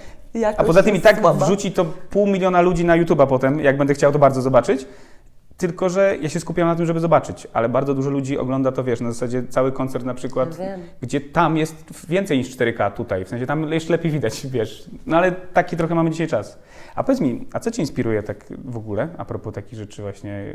[0.56, 1.44] A poza tym i tak słaba.
[1.44, 4.86] wrzuci to pół miliona ludzi na YouTube'a potem, jak będę chciał to bardzo zobaczyć.
[5.56, 8.84] Tylko, że ja się skupiam na tym, żeby zobaczyć, ale bardzo dużo ludzi ogląda to,
[8.84, 10.80] wiesz, na zasadzie cały koncert na przykład, wiem.
[11.00, 14.90] gdzie tam jest więcej niż 4K tutaj, w sensie tam jeszcze lepiej widać, wiesz.
[15.06, 16.58] No ale taki trochę mamy dzisiaj czas.
[16.94, 20.54] A powiedz mi, a co Cię inspiruje tak w ogóle, a propos takich rzeczy właśnie,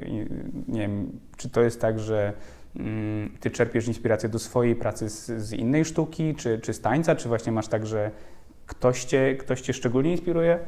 [0.68, 2.34] nie wiem, czy to jest tak, że
[2.76, 7.16] mm, Ty czerpiesz inspirację do swojej pracy z, z innej sztuki, czy, czy z tańca,
[7.16, 8.12] czy właśnie masz tak, że
[8.70, 10.60] ktoś Cię, ktoś cię szczególnie inspiruje?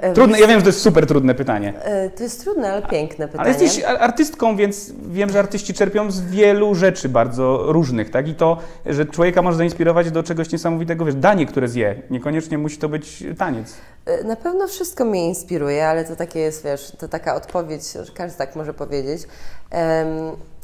[0.00, 1.74] E, Trudne, ja wiem, że to jest super trudne pytanie.
[1.82, 3.50] e, To jest trudne, ale piękne pytanie.
[3.50, 8.28] Ale jesteś ar- artystką, więc wiem, że artyści czerpią z wielu rzeczy bardzo różnych, tak?
[8.28, 12.02] I to, że człowieka może zainspirować do czegoś niesamowitego, wiesz, danie, które zje.
[12.10, 13.74] Niekoniecznie musi to być taniec.
[14.06, 18.12] E, Na pewno wszystko mnie inspiruje, ale to takie jest, wiesz, to taka odpowiedź, że
[18.14, 19.22] każdy tak może powiedzieć.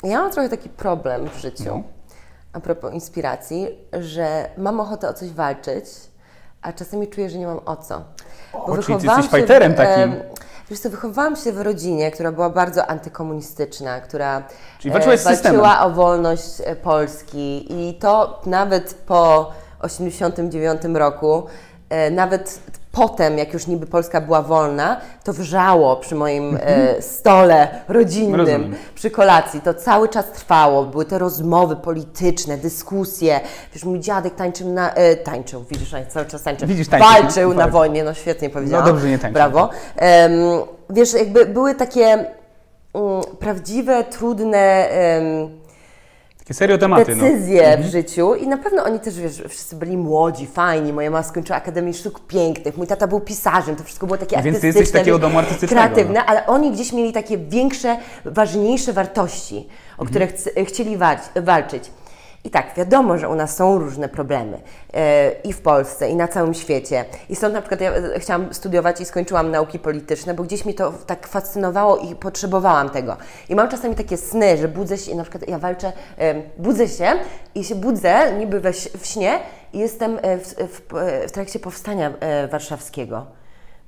[0.04, 1.82] Ja mam trochę taki problem w życiu, No.
[2.56, 5.84] A propos inspiracji, że mam ochotę o coś walczyć,
[6.62, 8.02] a czasami czuję, że nie mam o co.
[8.52, 10.14] Bo O, czyli ty jesteś w- fighterem takim.
[10.70, 14.42] Wiesz co, wychowałam się w rodzinie, która była bardzo antykomunistyczna, która
[14.78, 15.60] Czyli walczyłaś z systemem.
[15.60, 21.42] walczyła o wolność e, Polski i to nawet po 1989 roku, e,
[22.10, 22.60] nawet
[22.96, 28.74] potem, jak już niby Polska była wolna, to wrzało przy moim e, stole rodzinnym, Rozumiem.
[28.94, 29.60] przy kolacji.
[29.60, 30.84] To cały czas trwało.
[30.84, 33.40] Były te rozmowy polityczne, dyskusje.
[33.74, 34.94] Wiesz, mój dziadek tańczył na...
[34.94, 36.68] E, tańczył, widzisz, cały czas tańczył.
[36.68, 38.86] Widzisz, tańczył, Walczył no, na wojnie, no świetnie powiedziałam.
[38.86, 39.34] No dobrze, nie tańczył.
[39.34, 39.70] Brawo.
[39.96, 40.32] Em,
[40.90, 42.26] wiesz, jakby były takie mm,
[43.38, 45.65] prawdziwe, trudne em,
[46.46, 47.16] Takie serio tematy.
[47.16, 47.24] No.
[47.24, 50.92] decyzje w życiu i na pewno oni też, wiesz, wszyscy byli młodzi, fajni.
[50.92, 54.44] Moja mama skończyła Akademię Sztuk Pięknych, mój tata był pisarzem, to wszystko było takie Więc
[54.44, 55.88] ty artystyczne, jesteś takiego domu artystycznego, no.
[55.94, 60.28] kreatywne, ale oni gdzieś mieli takie większe, ważniejsze wartości, o Mhm.
[60.30, 61.90] które chcieli walcz, walczyć.
[62.46, 64.60] I tak, wiadomo, że u nas są różne problemy
[64.94, 67.04] e, i w Polsce, i na całym świecie.
[67.28, 70.74] I stąd na przykład ja e, chciałam studiować i skończyłam nauki polityczne, bo gdzieś mnie
[70.74, 73.16] to tak fascynowało i potrzebowałam tego.
[73.48, 76.88] I mam czasami takie sny, że budzę się i na przykład ja walczę, e, budzę
[76.88, 77.12] się
[77.54, 79.38] i się budzę niby we, w śnie
[79.72, 80.54] i jestem e, w,
[81.26, 82.12] w, trakcie powstania
[82.50, 83.26] warszawskiego.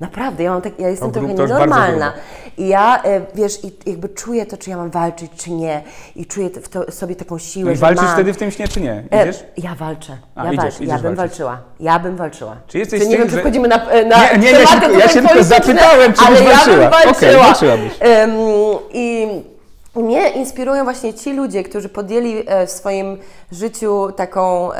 [0.00, 2.12] Naprawdę, ja, tak, ja jestem trochę nienormalna.
[2.58, 5.82] I ja, e, wiesz, i jakby czuję to, czy ja mam walczyć, czy nie.
[6.16, 8.12] I czuję w to, sobie taką siłę, No i walczysz mam.
[8.14, 9.04] wtedy w tym śnie, czy nie?
[9.10, 9.44] E, Idziesz?
[9.56, 10.16] Ja walczę.
[10.34, 10.76] A, ja idziesz, walczę.
[10.84, 11.38] idziesz ja bym walczyć.
[11.38, 11.60] walczyła.
[11.80, 12.56] Ja bym walczyła.
[12.66, 13.76] Czy jesteś Czy nie tym, wiem, czy że- wchodzimy na,
[14.08, 16.76] na Nie, nie, ja się- ja się tylko zapytałem, czy ale byś ja walczyła.
[16.76, 17.44] bym Okej, walczyła.
[17.44, 17.92] walczyłabyś.
[18.00, 18.30] Em,
[18.92, 19.26] I
[20.02, 23.18] mnie inspirują właśnie ci ludzie, którzy podjęli e, w swoim
[23.52, 24.70] życiu taką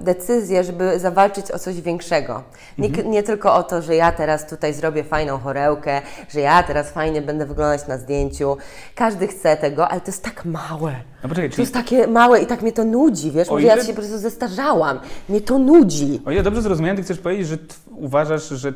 [0.00, 2.42] decyzję, żeby zawalczyć o coś większego.
[2.78, 3.10] Nie, Mhm.
[3.10, 7.22] nie tylko o to, że ja teraz tutaj zrobię fajną chorełkę, że ja teraz fajnie
[7.22, 8.56] będę wyglądać na zdjęciu.
[8.94, 10.92] Każdy chce tego, ale to jest tak małe.
[11.22, 13.48] No poczekaj, To czyli jest takie małe i tak mnie to nudzi, wiesz?
[13.48, 15.00] O Może ja ile- się po prostu zestarzałam.
[15.28, 16.20] Mnie to nudzi.
[16.26, 17.58] O ile dobrze zrozumiałem, ty chcesz powiedzieć, że
[17.96, 18.72] uważasz, że e,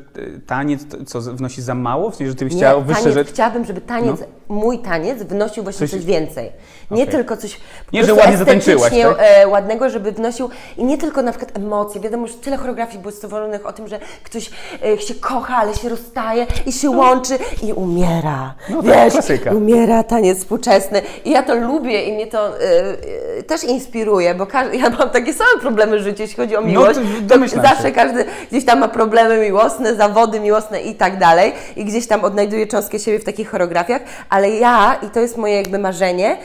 [0.46, 2.10] taniec to, co wnosi za mało?
[2.10, 3.32] W sensie, że ty byś Nie, chciała wyższe taniec, rzeczy?
[3.32, 4.16] chciałabym, żeby taniec,
[4.48, 6.50] mój taniec wnosił właśnie Coś- coś, więcej.
[6.90, 7.14] Nie Okej.
[7.14, 7.60] tylko coś
[7.92, 9.16] Nie, że ładnie zatańczyłaś, tak?
[9.18, 12.00] e, ładnego, żeby wnosił i nie tylko na przykład emocje.
[12.00, 14.50] Wiadomo, że tyle choreografii było stworzonych o tym, że ktoś
[14.84, 18.54] e, się kocha, ale się rozstaje i się łączy i umiera.
[18.70, 19.50] No tak, Wiesz, klasyka.
[19.50, 21.02] umiera taniec współczesny.
[21.24, 25.34] I ja to lubię i mnie to e, też inspiruje, bo każdy, ja mam takie
[25.34, 26.98] same problemy w życiu, jeśli chodzi o No, miłość.
[27.28, 27.60] to to się.
[27.62, 32.24] zawsze każdy gdzieś tam ma problemy miłosne, zawody miłosne i tak dalej i gdzieś tam
[32.24, 36.36] odnajduje cząstkę siebie w takich choreografiach, ale ja, i to jest moje jakby marzenie,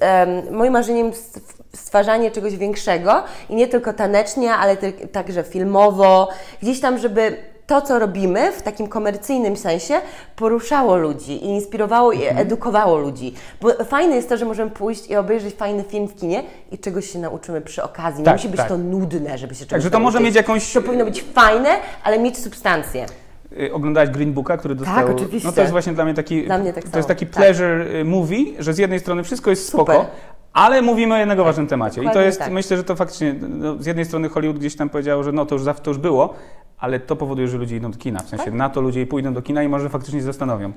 [0.00, 1.40] em, moim marzeniem st-
[1.74, 4.76] stwarzanie czegoś większego i nie tylko tanecznie, ale
[5.12, 6.28] także filmowo,
[6.62, 7.36] gdzieś tam, żeby
[7.66, 10.00] to, co robimy w takim komercyjnym sensie,
[10.36, 12.38] poruszało ludzi i inspirowało i Mhm.
[12.38, 13.34] edukowało ludzi.
[13.60, 17.10] Bo fajne jest to, że możemy pójść i obejrzeć fajny film w kinie i czegoś
[17.10, 18.18] się nauczymy przy okazji.
[18.18, 18.68] Nie Tak, musi być tak.
[18.68, 20.26] to nudne, żeby się czegoś Także to może nauczyć.
[20.26, 20.72] mieć jakąś...
[20.72, 21.68] To powinno być fajne,
[22.04, 23.06] ale mieć substancję.
[23.52, 25.10] Y, Oglądałaś Green Booka, który dostał...
[25.16, 25.48] oczywiście.
[25.48, 26.44] No to jest właśnie dla mnie taki...
[26.44, 27.34] Dla mnie tak To samo, jest taki tak.
[27.34, 29.96] pleasure y, movie, że z jednej strony wszystko jest Super.
[29.96, 30.06] spoko,
[30.52, 32.04] ale mówimy o jednego ważnym temacie.
[32.04, 32.52] I to jest, tak.
[32.52, 35.54] myślę, że to faktycznie, no, z jednej strony Hollywood gdzieś tam powiedział, że no to
[35.54, 36.34] już to już było,
[36.78, 38.20] ale to powoduje, że ludzie idą do kina.
[38.20, 38.54] W sensie Tak.
[38.54, 40.72] na to ludzie pójdą do kina i może faktycznie się zastanowią.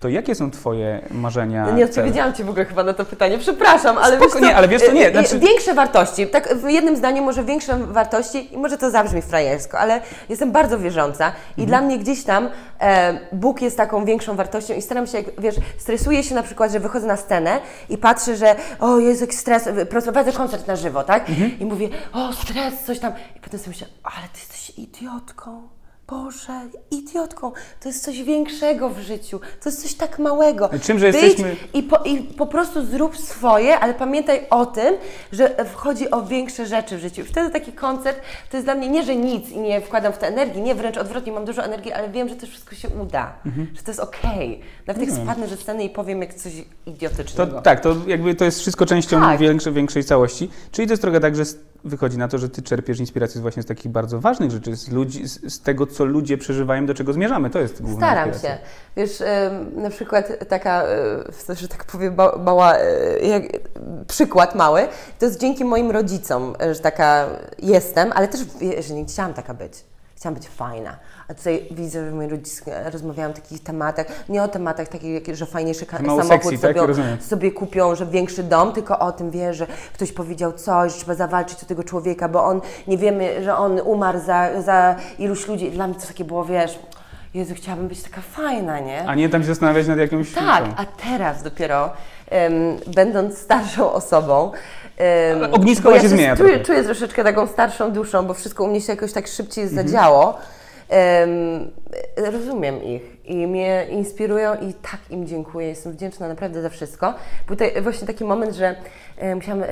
[0.00, 1.66] To jakie są Twoje marzenia?
[1.66, 4.46] No nie odpowiedziałam Ci w ogóle chyba na to pytanie, przepraszam, ale Spoko, wiesz co,
[4.48, 7.44] nie, ale wiesz co, nie, e, e, znaczy- Większe wartości, tak w jednym zdaniu może
[7.44, 11.68] większe wartości i może to zabrzmi frajersko, ale jestem bardzo wierząca i Mhm.
[11.68, 12.48] dla mnie gdzieś tam
[12.80, 16.72] e, Bóg jest taką większą wartością i staram się, jak, wiesz, stresuję się na przykład,
[16.72, 21.02] że wychodzę na scenę i patrzę, że o jest jaki stres, prowadzę koncert na żywo,
[21.02, 21.28] tak?
[21.30, 21.58] Mhm.
[21.60, 25.68] I mówię, o stres, coś tam i potem sobie myślę, ale Ty idiotką.
[26.08, 26.60] Boże,
[26.90, 30.70] idiotką, to jest coś większego w życiu, to jest coś tak małego.
[30.82, 34.94] Czymże Wyjdź jesteśmy- i po, I po prostu zrób swoje, ale pamiętaj o tym,
[35.32, 37.24] że wchodzi o większe rzeczy w życiu.
[37.24, 40.26] Wtedy taki koncert to jest dla mnie nie, że nic i nie wkładam w to
[40.26, 43.68] energii, nie, wręcz odwrotnie, mam dużo energii, ale wiem, że to wszystko się uda, Mhm.
[43.76, 44.60] że to jest okej.
[44.86, 47.62] Nawet jak spadnę ze sceny i powiem jak coś To, idiotycznego.
[47.62, 49.38] tak, to jakby to jest wszystko częścią Tak.
[49.40, 50.50] większej, większej całości.
[50.72, 51.42] Czyli to jest trochę tak, że
[51.84, 55.28] wychodzi na to, że ty czerpiesz inspirację właśnie z takich bardzo ważnych rzeczy, z, ludzi,
[55.28, 57.50] z, z tego, co ludzie przeżywają, do czego zmierzamy.
[57.50, 58.64] To jest główna Staram inspiracja.
[58.66, 58.70] się.
[58.96, 59.22] Wiesz,
[59.76, 60.82] na przykład taka,
[61.48, 63.42] e, że tak powiem, ba- mała, e, jak,
[64.08, 67.26] przykład mały, to jest dzięki moim rodzicom, e, że taka
[67.58, 68.40] jestem, ale też,
[68.88, 69.72] że nie chciałam taka być.
[70.24, 70.96] Chciałam być fajna.
[71.28, 75.46] A tutaj widzę, że moi rodzice rozmawiają o takich tematach, nie o tematach takich, że
[75.46, 76.76] fajniejszy Mało samochód sexy, tak?
[76.76, 77.20] sobie, Rozumiem.
[77.20, 81.14] sobie kupią, że większy dom, tylko o tym wie, że ktoś powiedział coś, że trzeba
[81.14, 85.70] zawalczyć o tego człowieka, bo on, nie wiemy, że on umarł za, za iluś ludzi.
[85.70, 86.78] Dla mnie to takie było, wiesz,
[87.34, 89.08] Jezu, chciałabym być taka fajna, nie?
[89.08, 91.92] A nie tam się zastanawiać nad jakąś Tak, a teraz dopiero,
[92.30, 92.52] em,
[92.94, 94.52] będąc starszą osobą,
[95.36, 96.64] Ale ognisko ja się zmienia Czuję, trochę.
[96.64, 99.86] czuję troszeczkę taką starszą duszą, bo wszystko u mnie się jakoś tak szybciej Mhm.
[99.88, 100.38] zadziało.
[100.88, 101.70] Em,
[102.16, 105.68] rozumiem ich i mnie inspirują i tak im dziękuję.
[105.68, 107.14] Jestem wdzięczna naprawdę za wszystko.
[107.48, 108.74] Był właśnie taki moment, że
[109.18, 109.68] e, musiałam em,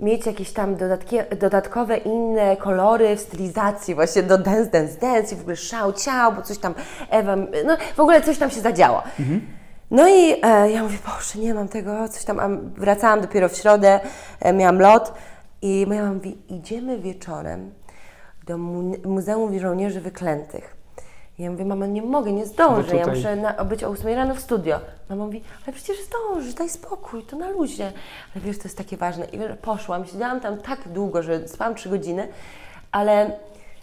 [0.00, 5.38] mieć jakieś tam dodatkie, dodatkowe inne kolory w stylizacji właśnie do Dance Dance Dance i
[5.38, 6.74] w ogóle szał ciał, bo coś tam
[7.10, 9.02] Ewa, no w ogóle coś tam się zadziało.
[9.92, 12.48] No i e, ja mówię, Boże, nie mam tego, coś tam, a
[12.80, 14.00] wracałam dopiero w środę,
[14.40, 15.14] e, miałam lot
[15.62, 17.74] i moja mama mówi, idziemy wieczorem
[18.46, 20.76] do mu Muzeum Żołnierzy Wyklętych.
[21.38, 24.34] Ja mówię, mama, nie mogę, nie zdążę, No ja muszę na, być o 8 rano
[24.34, 24.80] w studio.
[25.08, 27.92] Mama mówi, ale przecież zdążysz, daj spokój, to na luzie.
[28.34, 29.24] Ale wiesz, to jest takie ważne.
[29.24, 32.28] I wiesz, poszłam, siedziałam tam tak długo, że spałam 3 godziny,
[32.92, 33.30] ale...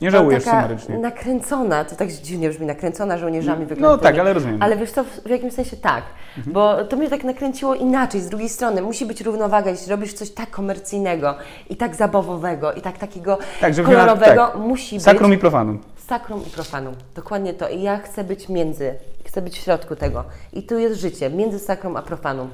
[0.01, 0.97] Nie żałujesz taka sumarycznie.
[0.97, 4.03] nakręcona, to tak dziwnie brzmi, nakręcona żołnierzami No wyklętymi.
[4.03, 4.57] tak, ale rozumiem.
[4.63, 6.03] Ale wiesz co, w jakimś sensie tak,
[6.38, 6.53] Mhm.
[6.53, 10.29] bo to mnie tak nakręciło inaczej, z drugiej strony musi być równowaga, jeśli robisz coś
[10.31, 11.35] tak komercyjnego
[11.69, 14.55] i tak zabawowego i tak takiego Tak, kolorowego, tak.
[14.55, 15.79] musi Sakrum być i profanum.
[16.07, 16.93] sakrum i profanum.
[17.15, 17.69] Dokładnie to.
[17.69, 18.93] I ja chcę być między,
[19.25, 20.23] chcę być w środku tego.
[20.53, 22.49] I tu jest życie, między sakrum a profanum.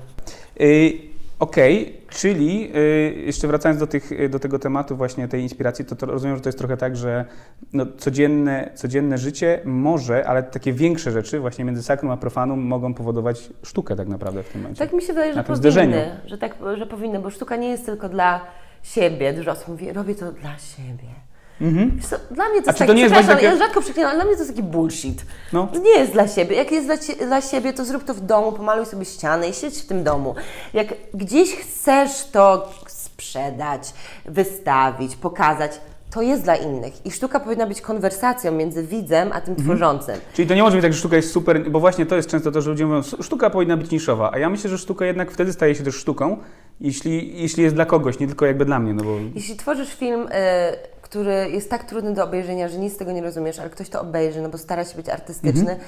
[0.62, 0.94] Y,
[1.40, 6.06] Okej, czyli y, jeszcze wracając do, tych, do tego tematu właśnie tej inspiracji, to, to
[6.06, 7.26] rozumiem, że to jest trochę tak, że
[7.74, 12.94] no, codzienne, codzienne życie może, ale takie większe rzeczy właśnie między sakrum a profanum mogą
[12.94, 14.80] powodować sztukę tak naprawdę w tym momencie.
[14.80, 15.98] Tak mi się wydaje, że powinny, zderzeniu.
[16.26, 18.42] że tak, że powinny, bo sztuka nie jest tylko dla
[18.84, 19.34] siebie.
[19.34, 21.25] Dużo osób mówi, robię to dla siebie.
[22.10, 24.10] Co, Dla mnie to A jest czy to taki, nie jest takie- ja rzadko przeklinam,
[24.10, 25.26] ale dla mnie to jest taki bullshit.
[25.54, 25.68] No.
[25.74, 26.56] To nie jest dla siebie.
[26.56, 26.96] Jak jest dla,
[27.28, 30.36] dla siebie, to zrób to w domu, pomaluj sobie ścianę i siedź w tym domu.
[30.74, 33.94] Jak gdzieś chcesz to sprzedać,
[34.26, 35.72] wystawić, pokazać,
[36.12, 37.06] to jest dla innych.
[37.06, 39.68] I sztuka powinna być konwersacją między widzem a tym Mhm.
[39.68, 40.16] tworzącym.
[40.34, 42.52] Czyli to nie może być tak, że sztuka jest super, bo właśnie to jest często
[42.52, 45.32] to, że ludzie mówią, "Sz- sztuka powinna być niszowa, a ja myślę, że sztuka jednak
[45.32, 46.38] wtedy staje się też sztuką,
[46.82, 50.28] jeśli, jeśli jest dla kogoś, nie tylko jakby dla mnie, no bo Jeśli tworzysz film,
[50.32, 50.74] e,
[51.16, 54.02] który jest tak trudny do obejrzenia, że nic z tego nie rozumiesz, ale ktoś to
[54.02, 55.80] obejrzy, no bo stara się być artystyczny, Mhm.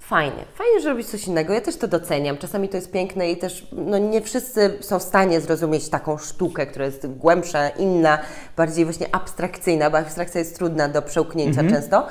[0.00, 0.44] fajnie.
[0.54, 1.52] Fajnie, że robisz coś innego.
[1.52, 2.36] Ja też to doceniam.
[2.38, 6.66] Czasami to jest piękne i też no, nie wszyscy są w stanie zrozumieć taką sztukę,
[6.66, 8.18] która jest głębsza, inna,
[8.56, 11.82] bardziej właśnie abstrakcyjna, bo abstrakcja jest trudna do przełknięcia Mhm.
[11.82, 12.06] często.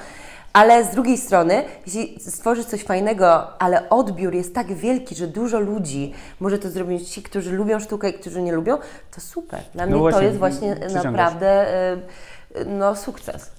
[0.53, 5.59] Ale z drugiej strony, jeśli stworzysz coś fajnego, ale odbiór jest tak wielki, że dużo
[5.59, 8.77] ludzi może to zrobić, ci, którzy lubią sztukę i którzy nie lubią,
[9.15, 9.59] to super.
[9.73, 11.97] Dla mnie to właśnie, jest właśnie naprawdę y,
[12.65, 13.51] no, sukces.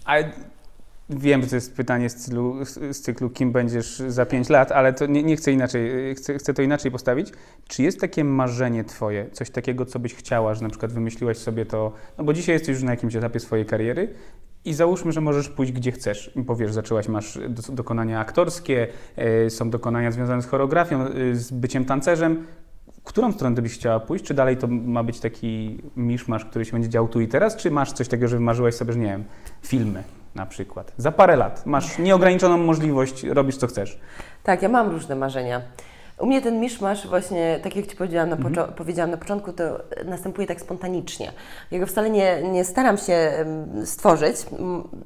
[1.11, 4.93] Wiem, że to jest pytanie z cyklu, z cyklu kim będziesz za 5 lat, ale
[4.93, 7.33] to nie, nie chcę inaczej, chcę, chcę to inaczej postawić.
[7.69, 11.67] Czy jest takie marzenie twoje, coś takiego, co byś chciała, że na przykład wymyśliłaś sobie
[11.67, 14.15] to, no bo dzisiaj jesteś już na jakimś etapie swojej kariery
[14.65, 16.31] i załóżmy, że możesz pójść gdzie chcesz.
[16.47, 18.89] Powiesz, zaczęłaś, masz do, dokonania aktorskie,
[19.47, 22.47] y, są dokonania związane z choreografią, y, z byciem tancerzem.
[23.05, 24.25] Którą stronę byś chciała pójść?
[24.25, 27.57] Czy dalej to ma być taki miszmasz, który się będzie dział tu i teraz?
[27.57, 29.25] Czy masz coś takiego, że wymarzyłaś sobie, że nie wiem,
[29.63, 30.03] filmy
[30.35, 30.93] na przykład?
[30.97, 33.99] Za parę lat masz nieograniczoną możliwość, robisz co chcesz.
[34.43, 35.63] Tak, ja mam różne marzenia.
[36.19, 39.65] U mnie ten miszmasz właśnie, tak jak Ci powiedziałam na, poczo- powiedziałam na początku, to
[40.05, 41.33] następuje tak spontanicznie.
[41.71, 43.33] Ja go wcale nie, nie staram się
[43.85, 44.37] stworzyć.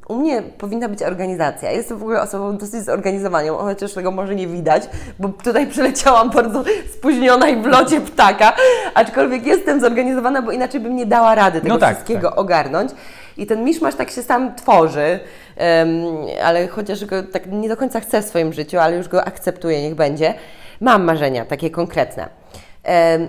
[0.09, 1.71] U mnie powinna być organizacja.
[1.71, 4.83] Ja Jestem w ogóle osobą dosyć zorganizowaną, chociaż tego może nie widać,
[5.19, 8.53] bo tutaj przyleciałam bardzo spóźniona i w locie ptaka,
[8.95, 12.91] aczkolwiek jestem zorganizowana, bo inaczej bym nie dała rady tego No tak, wszystkiego ogarnąć.
[13.37, 15.21] I ten miszmasz tak się sam tworzy,
[15.57, 15.89] em,
[16.45, 19.83] ale chociaż go tak nie do końca chcę w swoim życiu, ale już go akceptuję,
[19.83, 20.35] niech będzie.
[20.81, 22.29] Mam marzenia takie konkretne.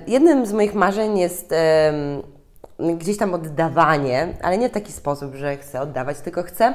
[0.07, 1.53] Jednym z moich marzeń jest
[2.79, 6.73] gdzieś tam oddawanie, ale nie w taki sposób, że chcę oddawać, tylko chcę.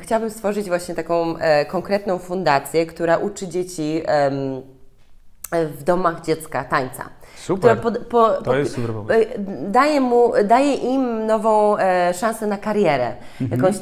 [0.00, 4.02] chciałabym stworzyć właśnie taką e, konkretną fundację, która uczy dzieci
[5.52, 7.04] w domach dziecka tańca.
[7.36, 7.78] Super.
[7.80, 9.12] Po, po, To jest super pomysł.
[9.12, 9.24] e,
[9.68, 13.60] daje, mu, daje im nową e, szansę na karierę, Mhm.
[13.60, 13.76] jakąś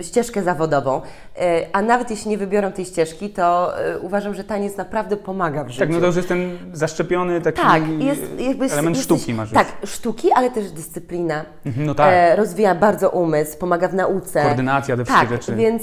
[0.00, 1.00] e, ścieżkę zawodową.
[1.38, 5.64] E, a nawet jeśli nie wybiorą tej ścieżki, to e, uważam, że taniec naprawdę pomaga
[5.64, 5.80] w życiu.
[5.80, 9.50] Tak, no to już jest ten zaszczepiony taki Tak, jest jakby element jesteś, sztuki masz.
[9.52, 11.44] Tak, sztuki, ale też dyscyplina.
[11.66, 12.08] Mhm, no tak.
[12.12, 14.42] E, rozwija bardzo umysł, pomaga w nauce.
[14.42, 15.54] Koordynacja, te wszystkie tak, rzeczy.
[15.56, 15.82] więc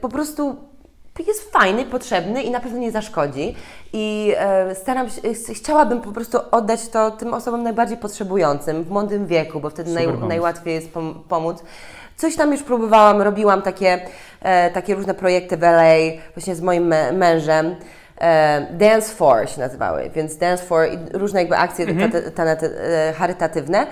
[0.00, 0.56] po prostu
[1.26, 3.54] jest fajny, potrzebny i na pewno nie zaszkodzi.
[3.92, 8.90] I e, staram się, e, chciałabym po prostu oddać to tym osobom najbardziej potrzebującym w
[8.90, 11.62] młodym wieku, bo wtedy naj, najłatwiej jest pom- pomóc.
[12.16, 14.00] Coś tam już próbowałam, robiłam takie,
[14.42, 15.94] e, takie różne projekty w LA,
[16.36, 17.76] właśnie z moim mę- mężem.
[18.20, 21.86] E, Dance for się nazywały, więc Dance for i różne jakby akcje
[22.34, 23.86] tanety- e, charytatywne.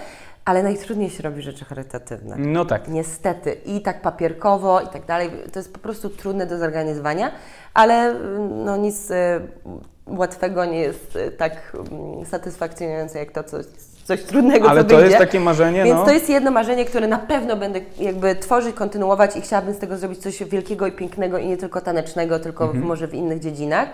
[0.46, 2.36] Ale najtrudniej się robi rzeczy charytatywne.
[2.38, 2.88] No tak.
[2.88, 3.52] Niestety.
[3.52, 5.30] I tak papierkowo i tak dalej.
[5.52, 7.30] To jest po prostu trudne do zorganizowania,
[7.74, 8.14] ale
[8.64, 9.14] no nic y,
[10.06, 13.66] łatwego nie jest y, tak mm, satysfakcjonujące jak to coś,
[14.04, 16.04] coś trudnego, Ale co to jest takie marzenie, Więc no.
[16.04, 19.96] to jest jedno marzenie, które na pewno będę jakby tworzyć, kontynuować i chciałabym z tego
[19.96, 22.82] zrobić coś wielkiego i pięknego i nie tylko tanecznego, tylko Mhm.
[22.82, 23.88] w, może w innych dziedzinach.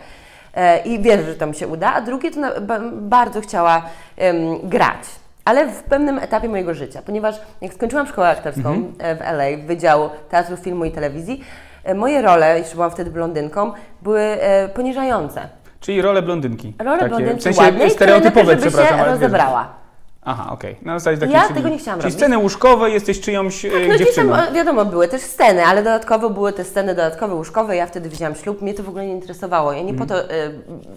[0.55, 1.93] E, I wierzę, że to mi się uda.
[1.95, 3.83] A drugie to na, ba, bardzo chciała
[4.17, 4.37] em,
[4.69, 5.22] grać.
[5.45, 8.93] Ale w pewnym etapie mojego życia, ponieważ jak skończyłam szkołę aktorską Mhm.
[8.99, 11.45] e, w LA, Wydział Teatru, Filmu i Telewizji,
[11.85, 15.49] e, moje role, jeszcze byłam wtedy blondynką, były e, poniżające.
[15.81, 16.75] Czyli role blondynki.
[16.79, 19.82] Role Takie, blondynki W sensie ładnej, stereotypowe, które lepiej, żeby się rozebrała.
[20.25, 20.77] Aha, okej.
[20.83, 22.19] Na zasadzie takiej, Ja czyli, tego nie chciałam Czyli robić.
[22.19, 24.37] sceny łóżkowe, jesteś czyjąś e, No gdzieś dziewczyną.
[24.37, 27.77] tam, wiadomo, były też sceny, ale dodatkowo były te sceny dodatkowe łóżkowe.
[27.77, 29.73] Ja wtedy wzięłam ślub, mnie to w ogóle nie interesowało.
[29.73, 30.29] Ja nie po to y,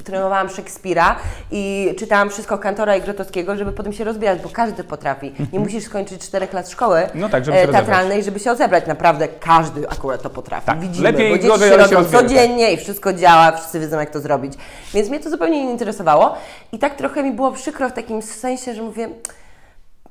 [0.03, 1.15] trenowałam Szekspira
[1.51, 5.33] i czytałam wszystko Kantora i Grotowskiego, żeby potem się rozbierać, bo każdy potrafi.
[5.53, 7.85] Nie musisz skończyć czterech lat szkoły No tak, żeby e, rozebrać.
[7.85, 8.87] teatralnej, żeby się odebrać.
[8.87, 10.65] Naprawdę każdy akurat to potrafi.
[10.65, 12.29] Tak, Widzimy, lepiej bo dzieci gorzej, się rodzą rozbiera, tak.
[12.29, 14.53] codziennie i wszystko działa, wszyscy wiedzą jak to zrobić.
[14.93, 16.35] Więc mnie to zupełnie nie interesowało
[16.71, 19.09] i tak trochę mi było przykro w takim sensie, że mówię,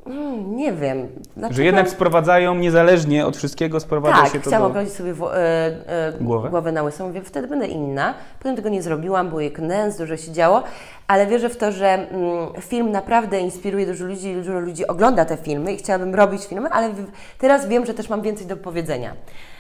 [0.07, 1.09] mm, nie wiem.
[1.37, 4.69] dlaczego- Że jednak sprowadzają, niezależnie od wszystkiego, sprowadza tak, się to chciałam do...
[4.69, 6.51] ogrodzić sobie wo- e, e, Głowę?
[6.51, 7.07] głowę na łysą.
[7.07, 8.15] Mówię, wtedy będę inna.
[8.39, 10.63] Potem tego nie zrobiłam, był kondens, dużo się działo,
[11.07, 12.09] ale wierzę w to, że mm,
[12.61, 16.95] film naprawdę inspiruje dużo ludzi, dużo ludzi ogląda te filmy i chciałabym robić filmy, ale
[17.39, 19.15] teraz wiem, że też mam więcej do powiedzenia.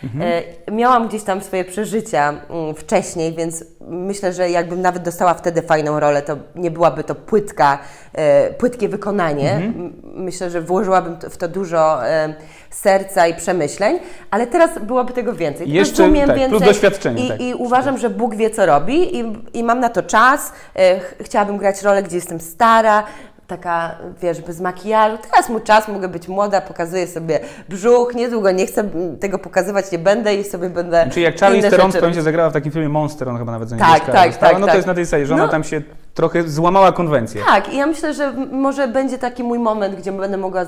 [0.04, 0.42] Mhm.
[0.66, 5.62] E, miałam gdzieś tam swoje przeżycia mm, wcześniej, więc myślę, że jakbym nawet dostała wtedy
[5.62, 7.78] fajną rolę, to nie byłaby to płytka,
[8.12, 9.52] e, płytkie wykonanie.
[9.52, 9.92] Mhm.
[10.02, 12.34] Myślę, że włożyłabym w to dużo e,
[12.74, 13.98] serca i przemyśleń,
[14.30, 15.66] ale teraz byłoby tego więcej.
[15.66, 17.40] Teraz Jeszcze, rozumiem tak, plus więcej doświadczenie, I, tak.
[17.40, 20.52] I uważam, że Bóg wie, co robi i, i mam na to czas.
[20.76, 23.04] E, ch- chciałabym grać rolę, gdzie jestem stara,
[23.46, 25.18] taka, wiesz, bez makijażu.
[25.30, 28.84] Teraz mój czas, mogę być młoda, pokazuję sobie brzuch, niedługo nie chcę
[29.20, 32.72] tego pokazywać, nie będę i sobie będę Czyli jak Charlie Theron się zagrała w takim
[32.72, 34.74] filmie Monster, on chyba nawet za Tak, tak, dostała, tak, no to tak.
[34.74, 35.48] jest na tej zasadzie, że ona No.
[35.50, 35.82] tam się
[36.14, 37.42] trochę złamała konwencję.
[37.46, 40.66] Tak, i ja myślę, że może będzie taki mój moment, gdzie będę mogła e,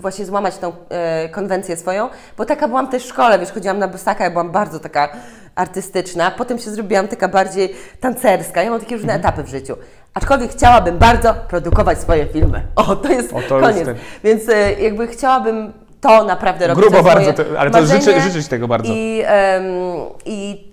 [0.00, 3.88] właśnie złamać tą e, konwencję swoją, bo taka byłam też w szkole, wiesz, chodziłam na
[3.88, 5.08] bosaka, ja byłam bardzo taka
[5.54, 9.20] artystyczna, potem się zrobiłam taka bardziej tancerska, ja mam takie różne Mhm.
[9.20, 9.76] etapy w życiu.
[10.14, 12.62] Aczkolwiek chciałabym bardzo produkować swoje filmy.
[12.76, 13.84] O, to jest O, to koniec.
[13.84, 16.82] ten- Więc e, jakby chciałabym to naprawdę robić.
[16.84, 18.92] Grubo bardzo, to- ale to życzę- Ci tego bardzo.
[18.92, 19.22] I,
[20.26, 20.70] I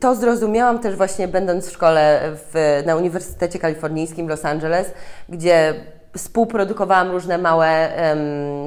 [0.00, 4.90] to zrozumiałam też właśnie będąc w szkole w, na Uniwersytecie Kalifornijskim w Los Angeles,
[5.28, 5.74] gdzie
[6.16, 8.18] współprodukowałam różne małe em,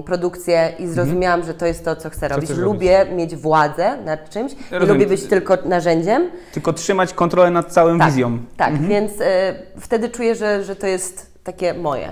[0.03, 2.49] produkcje i zrozumiałam, że to jest to, co chcę robić.
[2.49, 4.95] Lubię mieć władzę nad czymś, nie Rozumiem.
[5.01, 6.31] lubię być tylko narzędziem.
[6.53, 8.37] Tylko trzymać kontrolę nad całą Tak, wizją.
[8.57, 12.11] tak więc e, wtedy czuję, że, że to jest takie moje.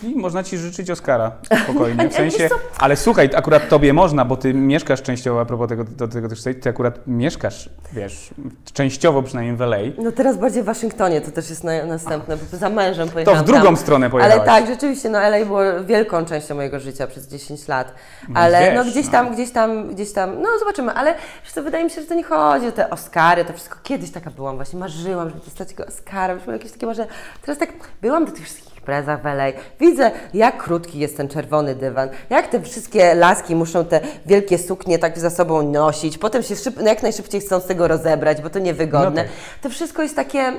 [0.00, 1.32] Czyli można Ci życzyć Oscara
[1.64, 5.84] spokojnie, w sensie, ale słuchaj, akurat Tobie można, bo Ty mieszkasz częściowo, a propos tego,
[5.84, 8.30] do tego też, Ty akurat mieszkasz, wiesz,
[8.72, 12.56] częściowo przynajmniej w LA, No teraz bardziej w Waszyngtonie, to też jest na, następne, bo
[12.56, 13.76] za mężem pojechałam to w drugą tam.
[13.76, 14.46] stronę Ale pojechałaś.
[14.46, 17.94] tak, rzeczywiście, no LA było wielką częścią mojego życia przez 10 lat.
[18.28, 19.12] No Ale wiesz, no gdzieś no.
[19.12, 22.14] tam, gdzieś tam, gdzieś tam, no zobaczymy, ale wiesz co, wydaje mi się, że to
[22.14, 25.86] nie chodzi o te Oscary, to wszystko kiedyś taka byłam, właśnie marzyłam, żeby dostać tego
[25.86, 27.08] Oscara, miałam jakieś takie marzenia.
[27.42, 27.68] Teraz tak,
[28.02, 29.46] byłam do tych wszystkich imprezach w LA,
[29.80, 34.98] widzę jak krótki jest ten czerwony dywan, jak te wszystkie laski muszą te wielkie suknie
[34.98, 38.50] tak za sobą nosić, potem się szyb, no jak najszybciej chcą z tego rozebrać, bo
[38.50, 39.22] to niewygodne.
[39.22, 39.62] No tak.
[39.62, 40.52] To wszystko jest takie,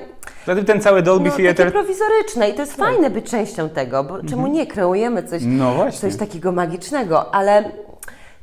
[0.43, 4.23] Wtedy ten cały Dolby no, Theatre, prowizoryczne i to jest fajne być częścią tego, bo
[4.23, 7.63] czemu nie kreujemy coś, no coś takiego magicznego, ale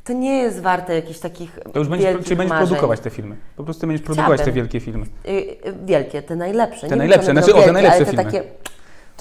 [0.04, 2.66] to nie jest warte jakichś takich to już będziesz, czyli będziesz marzeń.
[2.68, 4.54] produkować te filmy, po prostu będziesz produkować te Chciałabym.
[4.62, 5.06] wielkie filmy.
[5.28, 6.80] Y, Wielkie, te najlepsze.
[6.80, 8.24] Te nie najlepsze, wiem, znaczy, o, te najlepsze ale te filmy.
[8.24, 8.42] takie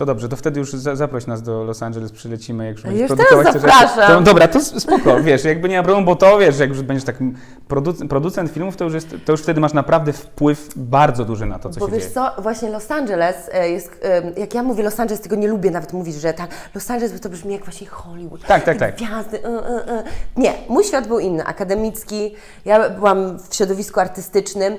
[0.01, 3.01] To dobrze, to wtedy już za, zaproś nas do Los Angeles, przylecimy, jak już będziesz
[3.01, 3.95] Już produkować teraz te rzeczy.
[3.95, 4.17] zapraszam.
[4.17, 7.05] To, dobra, to spoko, wiesz, jakby nie ma problemu, bo to wiesz, jak już będziesz
[7.05, 7.35] takim
[7.69, 11.59] produc- producent filmów, to już, jest, to już wtedy masz naprawdę wpływ bardzo duży na
[11.59, 12.13] to, co Bo się wiesz dzieje.
[12.15, 15.71] co, właśnie Los Angeles e, jest, e, jak ja mówię Los Angeles, tego nie lubię
[15.71, 18.45] nawet mówić, że tak, Los Angeles, bo to brzmi jak właśnie Hollywood.
[18.45, 18.95] Tak, tak, tak.
[18.95, 20.03] Gwiazdy, y, y, y.
[20.37, 22.35] Nie, mój świat był inny, akademicki,
[22.65, 24.77] ja byłam w środowisku artystycznym,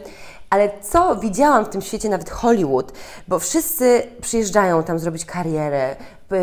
[0.53, 2.93] ale co widziałam w tym świecie, nawet Hollywood,
[3.29, 5.97] bo wszyscy przyjeżdżają tam zrobić karierę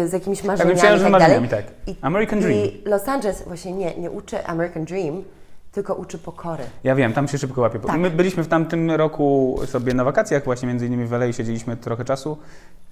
[0.06, 1.66] z jakimiś marzeniami myślałem, że i tak marzeniami, tak.
[2.02, 2.60] American Dream.
[2.60, 5.24] I Los Angeles właśnie nie, nie uczy American Dream,
[5.72, 6.64] tylko uczy pokory.
[6.84, 7.80] Ja wiem, tam się szybko łapie.
[7.80, 8.00] Tak.
[8.00, 12.06] My byliśmy w tamtym roku sobie na wakacjach, właśnie między innymi w LA, siedzieliśmy trochę
[12.06, 12.38] czasu.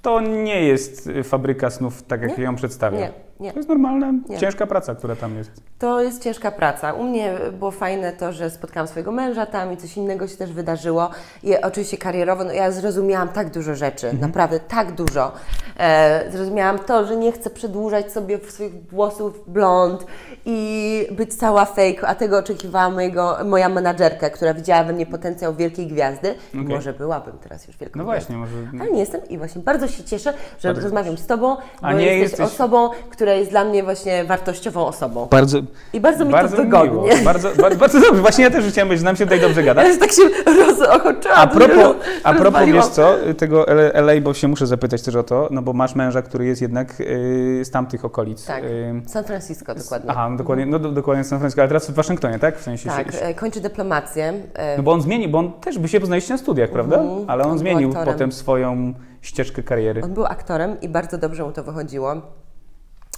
[0.08, 2.44] To nie jest y, fabryka snów, tak jak Nie.
[2.44, 2.98] ją przedstawia.
[3.00, 3.52] Nie, nie.
[3.52, 4.38] To jest normalna, Nie.
[4.38, 5.52] ciężka praca, która tam jest.
[5.80, 6.94] To jest ciężka praca.
[6.94, 10.52] U mnie było fajne to, że spotkałam swojego męża tam i coś innego się też
[10.54, 11.10] wydarzyło.
[11.44, 15.32] I oczywiście karierowo, no ja zrozumiałam tak dużo rzeczy, naprawdę tak dużo.
[15.80, 20.06] E, zrozumiałam to, że nie chcę przedłużać sobie swoich włosów blond
[20.46, 25.56] i być cała fake, a tego oczekiwała mojego, moja menadżerka, która widziała we mnie potencjał
[25.56, 26.36] wielkiej gwiazdy.
[26.50, 26.64] Okej.
[26.64, 28.36] może byłabym teraz już wielką No gwiazdą.
[28.36, 28.82] właśnie, może...
[28.82, 32.06] Ale nie jestem i właśnie bardzo się cieszę, że Bardzo rozmawiam z Tobą, bo nie
[32.06, 35.28] jesteś, jesteś- osobą, która jest dla mnie właśnie wartościową osobą.
[35.32, 35.58] Bardzo,
[35.94, 36.92] I bardzo mi bardzo to wygodnie.
[36.92, 37.08] miło.
[37.26, 38.22] Bardzo, bardzo, bardzo dobrze.
[38.22, 39.82] Właśnie ja też chciałem być, nam się tutaj dobrze gada.
[39.84, 40.22] Ja już tak się
[40.66, 41.38] rozochoczyłam.
[41.38, 45.24] A propos, roz- a propos wiesz co, tego LA, bo się muszę zapytać też o
[45.24, 48.46] to, no bo masz męża, który jest jednak y, z tamtych okolic.
[48.46, 50.10] Tak, Y, San Francisco dokładnie.
[50.12, 52.58] Aha, no dokładnie, no do- dokładnie San Francisco, ale teraz w Waszyngtonie, tak?
[52.60, 54.34] W sensie Tak, się, e, kończy dyplomację.
[54.54, 56.98] e, No bo on zmienił, bo on też by się poznaliście na studiach, prawda?
[56.98, 57.26] Mhm.
[57.28, 58.94] Ale on, zmienił potem swoją
[59.28, 60.04] ścieżkę kariery.
[60.04, 62.16] On był aktorem i bardzo dobrze mu to wychodziło.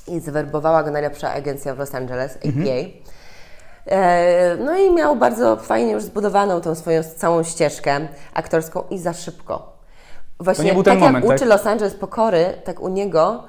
[0.08, 2.48] I zwerbowała go najlepsza agencja w Los Angeles, APA.
[2.48, 2.68] Mhm.
[3.86, 9.14] E, No i miał bardzo fajnie już zbudowaną tą swoją całą ścieżkę aktorską i za
[9.14, 9.78] szybko.
[10.40, 11.48] Właśnie nie był tak ten jak moment, uczy tak?
[11.50, 13.44] Los Angeles pokory, tak u niego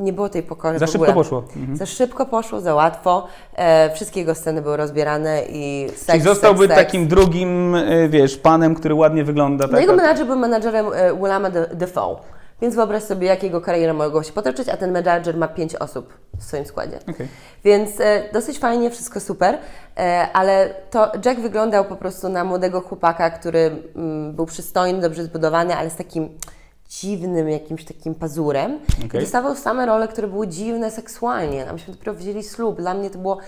[0.00, 1.44] nie było tej pokory Za szybko poszło.
[1.56, 1.76] Mhm.
[1.76, 3.26] Za szybko poszło, za łatwo.
[3.56, 6.86] E, wszystkie jego sceny były rozbierane i seks, Czyli zostałby seks, seks.
[6.86, 9.64] takim drugim, y, wiesz, panem, który ładnie wygląda.
[9.66, 10.02] No Tak, jego tak.
[10.02, 12.16] menadżer był menadżerem e, Willama De- Defoe.
[12.62, 16.14] Więc wyobraź sobie, jak jego kariera mogła się potoczyć, a ten menadżer ma pięć osób
[16.38, 16.98] w swoim składzie.
[17.10, 17.28] Okej.
[17.64, 19.58] Więc e, dosyć fajnie, wszystko super,
[19.98, 25.24] e, ale to Jack wyglądał po prostu na młodego chłopaka, który mm, był przystojny, dobrze
[25.24, 26.28] zbudowany, ale z takim
[26.90, 28.78] dziwnym jakimś takim pazurem.
[29.06, 29.20] Okej.
[29.20, 31.68] I dostawał same role, które były dziwne seksualnie.
[31.70, 32.76] A myśmy dopiero wzięli ślub.
[32.80, 33.38] Dla mnie to było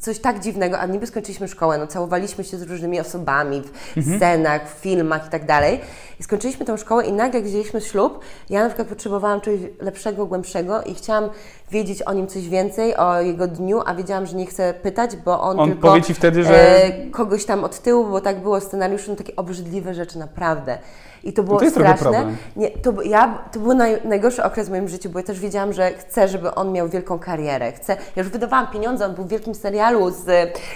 [0.00, 4.16] coś tak dziwnego, a niby skończyliśmy szkołę, no całowaliśmy się z różnymi osobami w Mhm.
[4.16, 5.80] scenach, w filmach i tak dalej.
[6.20, 8.20] I skończyliśmy tą szkołę i nagle jak wzięliśmy ślub,
[8.50, 11.30] ja na przykład potrzebowałam czegoś lepszego, głębszego i chciałam
[11.70, 15.40] wiedzieć o nim coś więcej, o jego dniu, a wiedziałam, że nie chcę pytać, bo
[15.42, 18.60] on, On tylko powie ci wtedy, że- e, kogoś tam od tyłu, bo tak było
[18.60, 20.78] w scenariuszu, no takie obrzydliwe rzeczy, naprawdę.
[21.24, 22.26] I to było No to jest straszne.
[22.56, 25.72] Nie, to, ja, to był naj, najgorszy okres w moim życiu, bo ja też wiedziałam,
[25.72, 27.72] że chcę, żeby on miał wielką karierę.
[27.72, 30.28] Chcę, ja już wydawałam pieniądze, on był w wielkim serialu z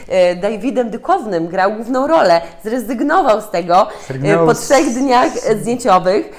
[0.09, 2.41] e, Davidem Dykownym, grał główną rolę.
[2.65, 3.89] Zrezygnował z tego
[4.25, 6.31] e, po trzech dniach e, zdjęciowych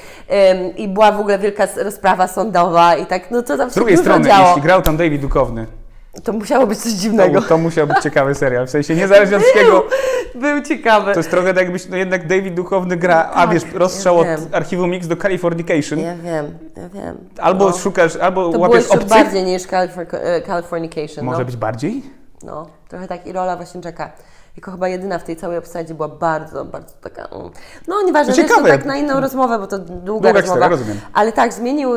[0.77, 4.25] i była w ogóle wielka rozprawa sądowa i tak, no to tam Z drugiej strony,
[4.25, 4.47] działo.
[4.47, 5.65] jeśli grał tam David Duchowny,
[6.23, 7.41] To musiało być coś to, dziwnego.
[7.41, 8.67] to musiał być ciekawy serial.
[8.67, 9.85] W sensie niezależnie od wszystkiego,
[10.35, 11.13] Był ciekawy.
[11.13, 14.33] to jest trochę tak jakbyś, no jednak David Duchowny gra, a tak, wiesz, rozstrzał ja
[14.33, 15.99] od archiwum Mix do Californication.
[15.99, 17.17] Ja wiem, ja wiem.
[17.37, 17.77] Albo no.
[17.77, 19.09] szukasz, albo To łapiesz obcych.
[19.09, 21.25] bardziej niż e, Californication.
[21.25, 21.45] Może no.
[21.45, 22.03] być bardziej?
[22.43, 24.11] No, trochę tak i rola właśnie Jacka.
[24.57, 27.25] Jako chyba jedyna w tej całej obsadzie była bardzo, bardzo taka.
[27.25, 27.49] mm,
[27.87, 28.69] No nieważne, zresztą ciekawe.
[28.69, 30.41] tak na inną rozmowę, bo to długa, Długa rozmowa.
[30.43, 30.97] historia, rozumiem.
[31.13, 31.89] Ale tak, zmienił,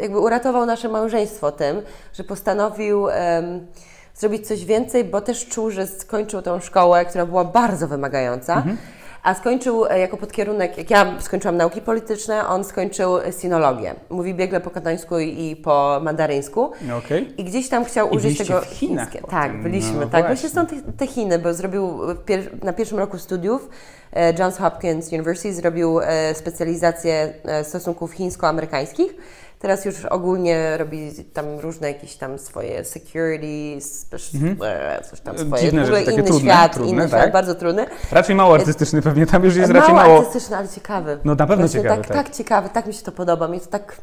[0.00, 1.82] jakby uratował nasze małżeństwo tym,
[2.12, 3.66] że postanowił em,
[4.14, 8.54] zrobić coś więcej, bo też czuł, że skończył tą szkołę, która była bardzo wymagająca.
[8.56, 8.76] Mhm.
[9.22, 13.94] A skończył e, jako podkierunek, jak ja skończyłam nauki polityczne, on skończył e, sinologię.
[14.10, 16.72] Mówi biegle po katańsku i po mandaryńsku.
[16.82, 17.34] No, Okej.
[17.40, 20.10] I gdzieś tam chciał I użyć tego w Chinach chińskie- Tak, byliśmy, no tak.
[20.26, 20.48] właśnie.
[20.48, 23.68] Właśnie są te, te Chiny, bo zrobił w pier- na pierwszym roku studiów
[24.12, 29.14] e, Johns Hopkins University zrobił e, specjalizację e, stosunków chińsko-amerykańskich.
[29.60, 35.62] Teraz już ogólnie robi tam różne jakieś tam swoje security, spe- e, coś tam swoje.
[35.62, 37.20] Dziwne rzeczy, takie inny trudne, świat, trudne, inny tak?
[37.20, 37.86] świat, bardzo trudny.
[38.12, 40.18] Raczej mało artystyczny pewnie, tam już jest raczej mało mało...
[40.18, 41.18] artystyczny, ale ciekawy.
[41.24, 42.26] No na pewno Właśnie ciekawy, tak, tak.
[42.26, 43.96] tak ciekawy, tak mi się to podoba, mnie to tak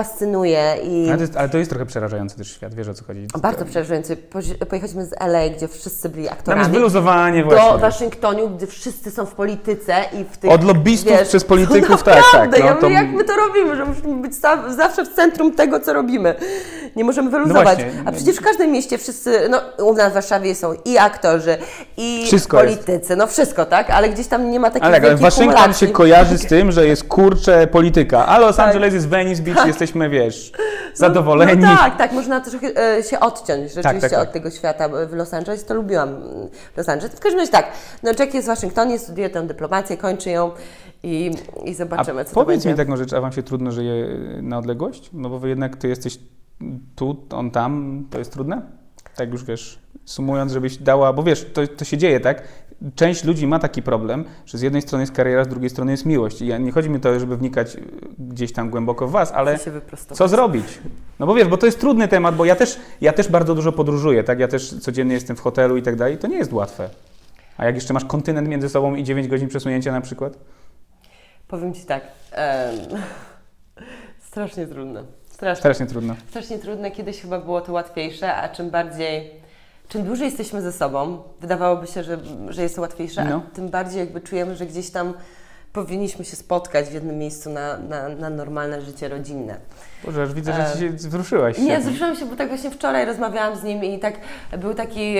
[0.00, 1.06] fascynuje i...
[1.08, 3.26] Ale to, jest, ale to jest trochę przerażający też świat, wiesz o co chodzi.
[3.42, 4.16] Bardzo przerażający.
[4.16, 7.78] Pozi- Pojechaliśmy z LA, gdzie wszyscy byli Tam jest aktorami, wyluzowanie do właśnie.
[7.78, 10.50] Waszyngtonu, gdzie wszyscy są w polityce i w tych...
[10.50, 13.32] Od lobbystów wiesz, przez polityków, to tak, tak, no ja to- mówię, jak my to
[13.36, 16.34] robimy, że musimy być za- zawsze w centrum tego, co robimy.
[16.96, 17.64] Nie możemy wyluzować.
[17.64, 17.90] właśnie.
[18.04, 21.58] A przecież w każdym mieście wszyscy, no u nas w Warszawie są i aktorzy,
[21.96, 22.80] i Wszystko jest.
[22.84, 23.90] politycy, no wszystko, tak?
[23.90, 25.86] Ale gdzieś tam nie ma takiej Ale, Waszyngton kumulacji.
[25.86, 28.66] się kojarzy z tym, że jest kurcze polityka, a Los Tak.
[28.66, 30.52] Angeles jest Venice Beach, jesteśmy, wiesz,
[30.94, 31.62] zadowoleni.
[31.62, 34.28] No tak, tak, można trochę e, się odciąć rzeczywiście tak.
[34.28, 35.64] od tego świata w Los Angeles.
[35.64, 37.14] To lubiłam mm, Los Angeles.
[37.14, 37.66] W każdym razie tak,
[38.02, 40.50] no Jack jest w Waszyngtonie, studiuje tę dyplomację, kończy ją
[41.02, 41.30] i,
[41.64, 44.58] i A zobaczymy, co to powiedz mi taką rzecz, a wam się trudno żyje na
[44.58, 45.10] odległość?
[45.12, 46.18] No bo wy jednak ty jesteś
[46.96, 48.62] tu, on tam, to jest trudne?
[49.16, 52.42] Tak już wiesz, sumując, żebyś dała, bo wiesz, to, to się dzieje, tak?
[52.94, 56.06] Część ludzi ma taki problem, że z jednej strony jest kariera, z drugiej strony jest
[56.06, 56.42] miłość.
[56.42, 57.80] I nie chodzi mi o to, żeby wnikać y,
[58.18, 59.58] gdzieś tam głęboko w was, ale
[60.12, 60.78] co zrobić?
[61.18, 63.72] No bo wiesz, bo to jest trudny temat, bo ja też, ja też bardzo dużo
[63.72, 64.40] podróżuję, tak?
[64.40, 66.90] Ja też codziennie jestem w hotelu i tak dalej, to nie jest łatwe.
[67.56, 70.38] A jak jeszcze masz kontynent między sobą i 9 godzin przesunięcia na przykład?
[71.48, 72.02] Powiem Ci tak,
[72.32, 72.74] em,
[74.30, 75.04] Strasznie trudne.
[75.30, 76.16] Strasznie, Strasznie trudno.
[76.28, 76.90] strasznie trudne.
[76.90, 79.30] Kiedyś chyba było to łatwiejsze, a czym bardziej,
[79.88, 82.18] czym dłużej jesteśmy ze sobą, wydawałoby się, że,
[82.48, 83.42] że jest to łatwiejsze, No.
[83.52, 85.14] a tym bardziej jakby czujemy, że gdzieś tam
[85.72, 89.56] powinniśmy się spotkać w jednym miejscu na, na, na normalne życie rodzinne.
[90.04, 91.58] Boże, aż widzę, że się wzruszyłaś.
[91.58, 91.80] Nie, się.
[91.80, 94.14] wzruszyłam się, bo tak właśnie wczoraj rozmawiałam z nim i tak
[94.58, 95.14] był taki.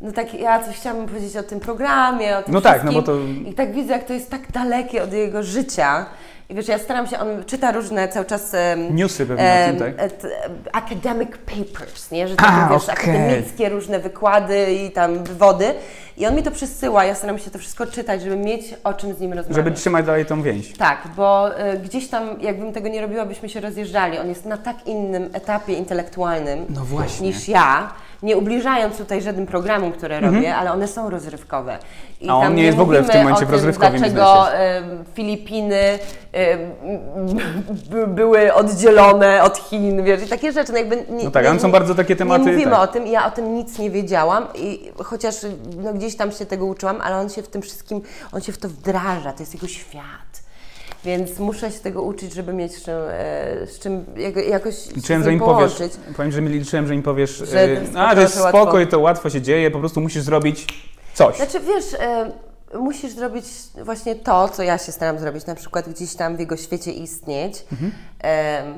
[0.00, 3.02] No tak, ja coś chciałam powiedzieć o tym programie, o tym No tak, no bo
[3.02, 6.06] to- I tak widzę, jak to jest tak dalekie od jego życia.
[6.50, 8.54] I wiesz, ja staram się, on czyta różne cały czas...
[8.54, 10.12] em, Newsy pewnie o tym, tak?
[10.72, 12.28] academic papers, nie?
[12.28, 13.14] Że A, takie, wiesz, okej.
[13.14, 15.74] akademickie różne wykłady i tam wywody.
[16.20, 19.14] I on mi to przesyła, ja staram się to wszystko czytać, żeby mieć o czym
[19.14, 19.56] z nim rozmawiać.
[19.56, 20.72] Żeby trzymać dalej tą więź.
[20.72, 24.18] Tak, bo y, gdzieś tam, jakbym tego nie robiła, byśmy się rozjeżdżali.
[24.18, 26.82] On jest na tak innym etapie intelektualnym No
[27.20, 27.92] niż ja.
[28.22, 31.78] Nie ubliżając tutaj żadnym programom, które robię, ale one są rozrywkowe.
[32.20, 32.42] I Mhm.
[32.42, 34.56] A on nie jest w ogóle w tym momencie w rozrywkowym dlaczego y,
[35.14, 35.98] Filipiny
[36.34, 40.72] y, były oddzielone od Chin, wiesz, i takie rzeczy.
[40.72, 42.80] No, jakby nie, No tak, nie, one są bardzo takie tematy, Nie mówimy tak.
[42.80, 45.34] o tym, ja o tym nic nie wiedziałam i chociaż
[45.76, 48.02] no, gdzieś tam się tego uczyłam, ale on się w tym wszystkim,
[48.32, 50.42] on się w to wdraża, to jest jego świat.
[51.04, 55.24] Więc muszę się tego uczyć, żeby mieć z czym, e, z czym jako- jakoś Liczyłem,
[55.24, 55.74] że im powiesz.
[56.16, 57.30] Powiem, że liczyłem, że im powiesz.
[57.36, 60.66] Że e, a, że jest spokój, to łatwo się dzieje, po prostu musisz zrobić
[61.14, 61.36] coś.
[61.36, 62.32] Znaczy wiesz, e,
[62.74, 63.44] musisz zrobić
[63.84, 67.64] właśnie to, co ja się staram zrobić, na przykład gdzieś tam w jego świecie istnieć.
[67.72, 67.92] Mhm.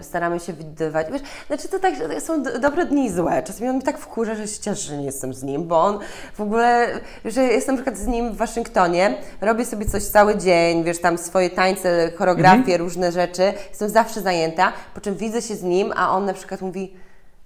[0.03, 1.07] Staramy się widywać.
[1.13, 3.43] Wiesz, znaczy to tak, że są dobre dni i złe.
[3.43, 5.99] Czasami on mi tak wkurza, że się cieszę, że nie jestem z nim, bo on
[6.35, 6.89] w ogóle,
[7.25, 11.19] że jestem na przykład z nim w Waszyngtonie, robię sobie coś cały dzień, wiesz, tam
[11.19, 12.81] swoje tańce, choreografie, Mhm.
[12.81, 16.61] różne rzeczy, jestem zawsze zajęta, po czym widzę się z nim, a on na przykład
[16.61, 16.95] mówi,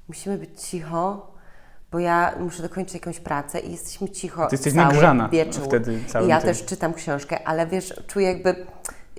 [0.09, 1.27] musimy być cicho,
[1.93, 5.65] bo ja muszę dokończyć jakąś pracę i jesteśmy cicho Ty jesteś cały nagrzana wieczór.
[5.65, 8.67] wtedy całym I ja też czytam książkę, ale wiesz, czuję jakby,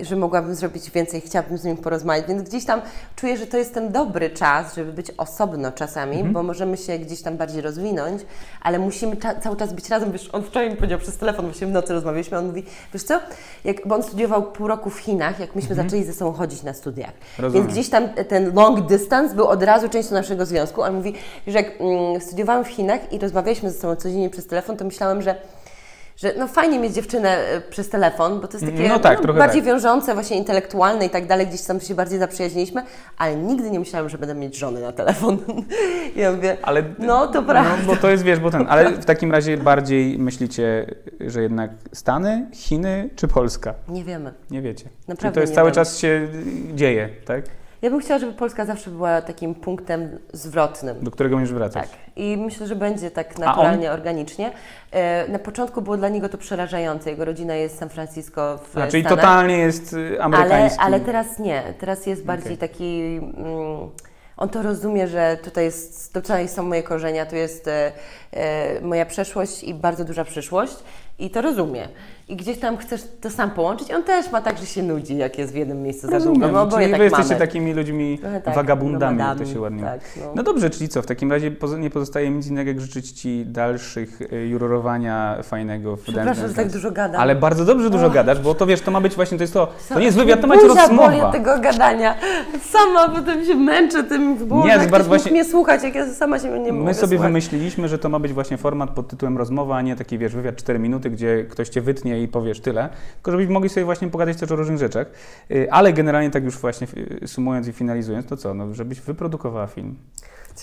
[0.02, 2.82] że mogłabym zrobić więcej, chciałabym z nim porozmawiać, więc gdzieś tam
[3.16, 6.34] czuję, że to jest ten dobry czas, żeby być osobno czasami, Mhm.
[6.34, 8.22] bo możemy się gdzieś tam bardziej rozwinąć,
[8.62, 10.12] ale musimy cza- cały czas być razem.
[10.12, 13.20] Wiesz, on wczoraj mi powiedział przez telefon, właśnie w nocy rozmawialiśmy, on mówi, wiesz co,
[13.64, 16.74] jak, bo on studiował pół roku w Chinach, jak myśmy zaczęli ze sobą chodzić na
[16.74, 17.10] studiach.
[17.12, 17.24] Mhm.
[17.40, 17.64] Rozumiem.
[17.64, 20.82] Więc gdzieś tam ten long distance był od razu częścią naszego związku.
[20.82, 21.14] On mówi,
[21.48, 25.22] że jak mm, studiowałam w Chinach i rozmawialiśmy ze sobą codziennie przez telefon, to myślałem,
[25.22, 25.36] że
[26.18, 29.40] że no fajnie mieć dziewczynę e, przez telefon, bo to jest takie No tak, trochę
[29.40, 29.68] bardziej tak.
[29.68, 32.84] wiążące, właśnie intelektualne i tak dalej, gdzieś tam się bardziej zaprzyjaźniliśmy,
[33.18, 35.38] ale nigdy nie myślałam, że będę mieć żony na telefon.
[36.16, 37.78] Ja mówię, Ale, no to prawda.
[37.78, 41.72] No, bo to jest, wiesz, bo ten, ale w takim razie bardziej myślicie, że jednak
[41.94, 43.74] Stany, Chiny czy Polska?
[43.90, 44.34] Nie wiemy.
[44.52, 44.84] Nie wiecie.
[44.84, 45.76] Czyli Naprawdę to jest cały wiem.
[45.76, 46.28] czas się
[46.76, 47.46] dzieje, tak?
[47.82, 50.96] Ja bym chciała, żeby Polska zawsze była takim punktem zwrotnym.
[51.02, 51.90] Do którego będziesz wracać.
[51.90, 52.00] Tak.
[52.16, 54.52] I myślę, że będzie tak naturalnie, organicznie.
[54.92, 57.10] E, Na początku było dla niego to przerażające.
[57.10, 59.20] Jego rodzina jest z San Francisco w A, czyli Stanach.
[59.20, 60.80] totalnie jest y, Ale, amerykański.
[60.82, 61.64] ale teraz nie.
[61.80, 62.70] Teraz jest bardziej Okej.
[62.70, 63.18] taki.
[63.38, 63.90] Mm,
[64.38, 67.92] on to rozumie, że tutaj, jest, tutaj są moje korzenia, tu jest e,
[68.32, 70.76] e, moja przeszłość i bardzo duża przyszłość.
[71.20, 71.88] I to rozumie.
[72.30, 73.92] I gdzieś tam chcesz to sam połączyć.
[73.92, 76.26] On też ma tak, że się nudzi, jak jest w jednym miejscu za długo.
[76.30, 76.52] Rozumiem.
[76.52, 77.40] My oboje Czyli tak wy jesteście mamy.
[77.46, 80.32] takimi ludźmi Trochę tak, wagabundami, jak to nomadami, się ładnie tak, no.
[80.36, 84.22] No dobrze, czyli co, w takim razie nie pozostaje nic innego, jak życzyć Ci dalszych
[84.22, 87.22] y, jurorowania fajnego w Przepraszam, Dance że tak dużo gadam.
[87.22, 89.68] Ale bardzo dobrze dużo gadasz, bo to wiesz, to ma być właśnie, to jest to,
[89.90, 91.32] to nie jest wywiad, to ma być rozmowa.
[91.32, 92.16] tego gadania.
[92.72, 94.70] Sama potem się męczę tym w głowie.
[94.70, 97.28] Nie, jak bardzo właśnie- mnie słuchać, jak ja sama się nie mogę My sobie słuchać.
[97.28, 100.56] wymyśliliśmy, że to ma być właśnie format pod tytułem rozmowa, a nie taki, wiesz, wywiad
[100.56, 104.38] 4 minuty, gdzie ktoś Cię wytnie i powiesz tyle, tylko żebyśmy mogli sobie właśnie pogadać
[104.38, 105.08] też o różnych rzeczach.
[105.52, 106.88] Y, Ale generalnie tak już właśnie
[107.24, 109.96] y, sumując i finalizując, to co, no, żebyś wyprodukowała film.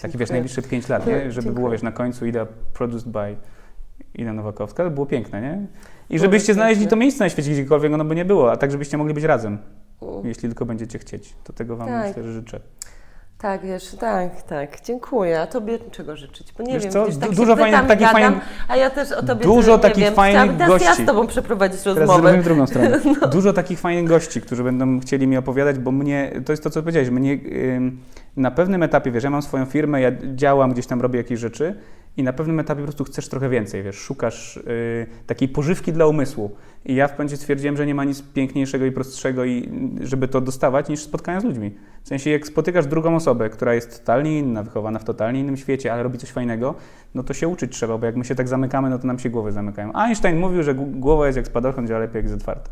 [0.03, 1.13] Taki, wiesz, najbliższe 5 lat, nie?
[1.19, 1.55] Żeby Dziękuję.
[1.55, 3.37] było, wiesz, na końcu Ida produced by
[4.15, 5.67] Ida Nowakowska, to było piękne, nie?
[6.11, 8.99] I żebyście znaleźli to miejsce na świecie gdziekolwiek ono by nie było, a tak, żebyście
[8.99, 9.59] mogli być razem,
[10.25, 11.35] jeśli tylko będziecie chcieć.
[11.45, 12.07] To tego Wam Tak.
[12.07, 12.61] myślę, że życzę.
[13.45, 14.81] Tak, wiesz, tak, tak.
[14.85, 15.41] Dziękuję.
[15.41, 16.53] A tobie czego życzyć?
[16.59, 19.13] Bo nie Wiesz wiem, co, wiesz, tak dużo fajnych- takich gadam, fajnych- A ja też
[19.13, 20.15] o tobie Dużo nie takich wiem.
[20.15, 21.03] fajnych Chciałabym teraz ja gości.
[21.03, 22.23] z tobą przeprowadzić Teraz rozmowę.
[22.23, 23.01] zrobimy drugą stronę.
[23.33, 26.81] Dużo takich fajnych gości, którzy będą chcieli mi opowiadać, bo mnie, to jest to, co
[26.83, 27.39] powiedziałeś, mnie
[28.37, 31.75] na pewnym etapie, wiesz, ja mam swoją firmę, ja działam, gdzieś tam robię jakieś rzeczy
[32.17, 36.07] i na pewnym etapie po prostu chcesz trochę więcej, wiesz, szukasz y, takiej pożywki dla
[36.07, 36.57] umysłu.
[36.85, 40.41] I ja w pewnym stwierdziłem, że nie ma nic piękniejszego i prostszego, i, żeby to
[40.41, 41.75] dostawać, niż spotkania z ludźmi.
[42.03, 45.93] W sensie, jak spotykasz drugą osobę, która jest totalnie inna, wychowana w totalnie innym świecie,
[45.93, 46.75] ale robi coś fajnego,
[47.15, 49.31] no to się uczyć trzeba, bo jak my się tak zamykamy, no to nam się
[49.31, 49.93] głowy zamykają.
[49.93, 52.71] Einstein mówił, że głowa jest jak spadochron, działa lepiej jak jest otwarta.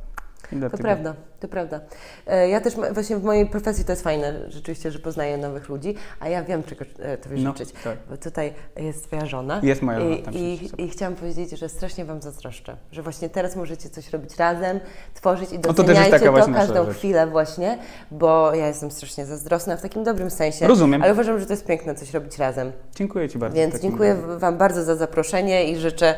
[0.70, 1.80] To prawda, to prawda.
[2.26, 5.94] E, Ja też właśnie w mojej profesji to jest fajne, rzeczywiście, że poznaję nowych ludzi,
[6.20, 7.72] a ja wiem, czego e, Tobie No, życzyć.
[7.84, 7.98] tak.
[8.10, 9.60] Bo tutaj jest Twoja żona.
[9.62, 10.38] Jest moja żona, I,
[10.78, 10.82] i.
[10.84, 14.80] I chciałam powiedzieć, że strasznie Wam zazdroszczę, że właśnie teraz możecie coś robić razem,
[15.14, 16.96] tworzyć i No to doceniajcie taka to, nasza każdą rzecz.
[16.96, 17.78] chwilę właśnie,
[18.10, 20.66] bo ja jestem strasznie zazdrosna w takim dobrym sensie.
[20.66, 21.02] Rozumiem.
[21.02, 22.72] Ale uważam, że to jest piękne coś robić razem.
[22.94, 23.56] Dziękuję Ci bardzo.
[23.56, 24.16] Więc dziękuję.
[24.38, 26.14] Wam bardzo za zaproszenie i życzę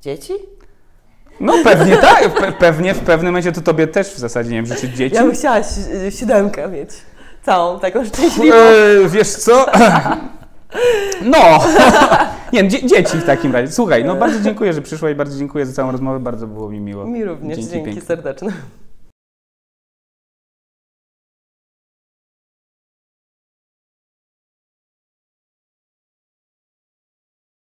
[0.00, 0.32] dzieci?
[1.40, 4.66] No pewnie tak, pe pewnie w pewnym momencie to Tobie też w zasadzie, nie wiem,
[4.66, 5.16] życzyć dzieci.
[5.16, 6.90] Ja bym chciała si- siódemkę mieć.
[7.42, 8.54] Całą, taką szczęśliwą.
[8.56, 9.66] E, wiesz co?
[11.22, 11.38] No!
[12.52, 13.72] Nie, dzie dzieci w takim razie.
[13.72, 16.80] Słuchaj, no bardzo dziękuję, że przyszła i bardzo dziękuję za całą rozmowę, bardzo było mi
[16.80, 17.06] miło.
[17.06, 18.02] Mi również, dzięki, piękne.
[18.02, 18.52] serdeczne.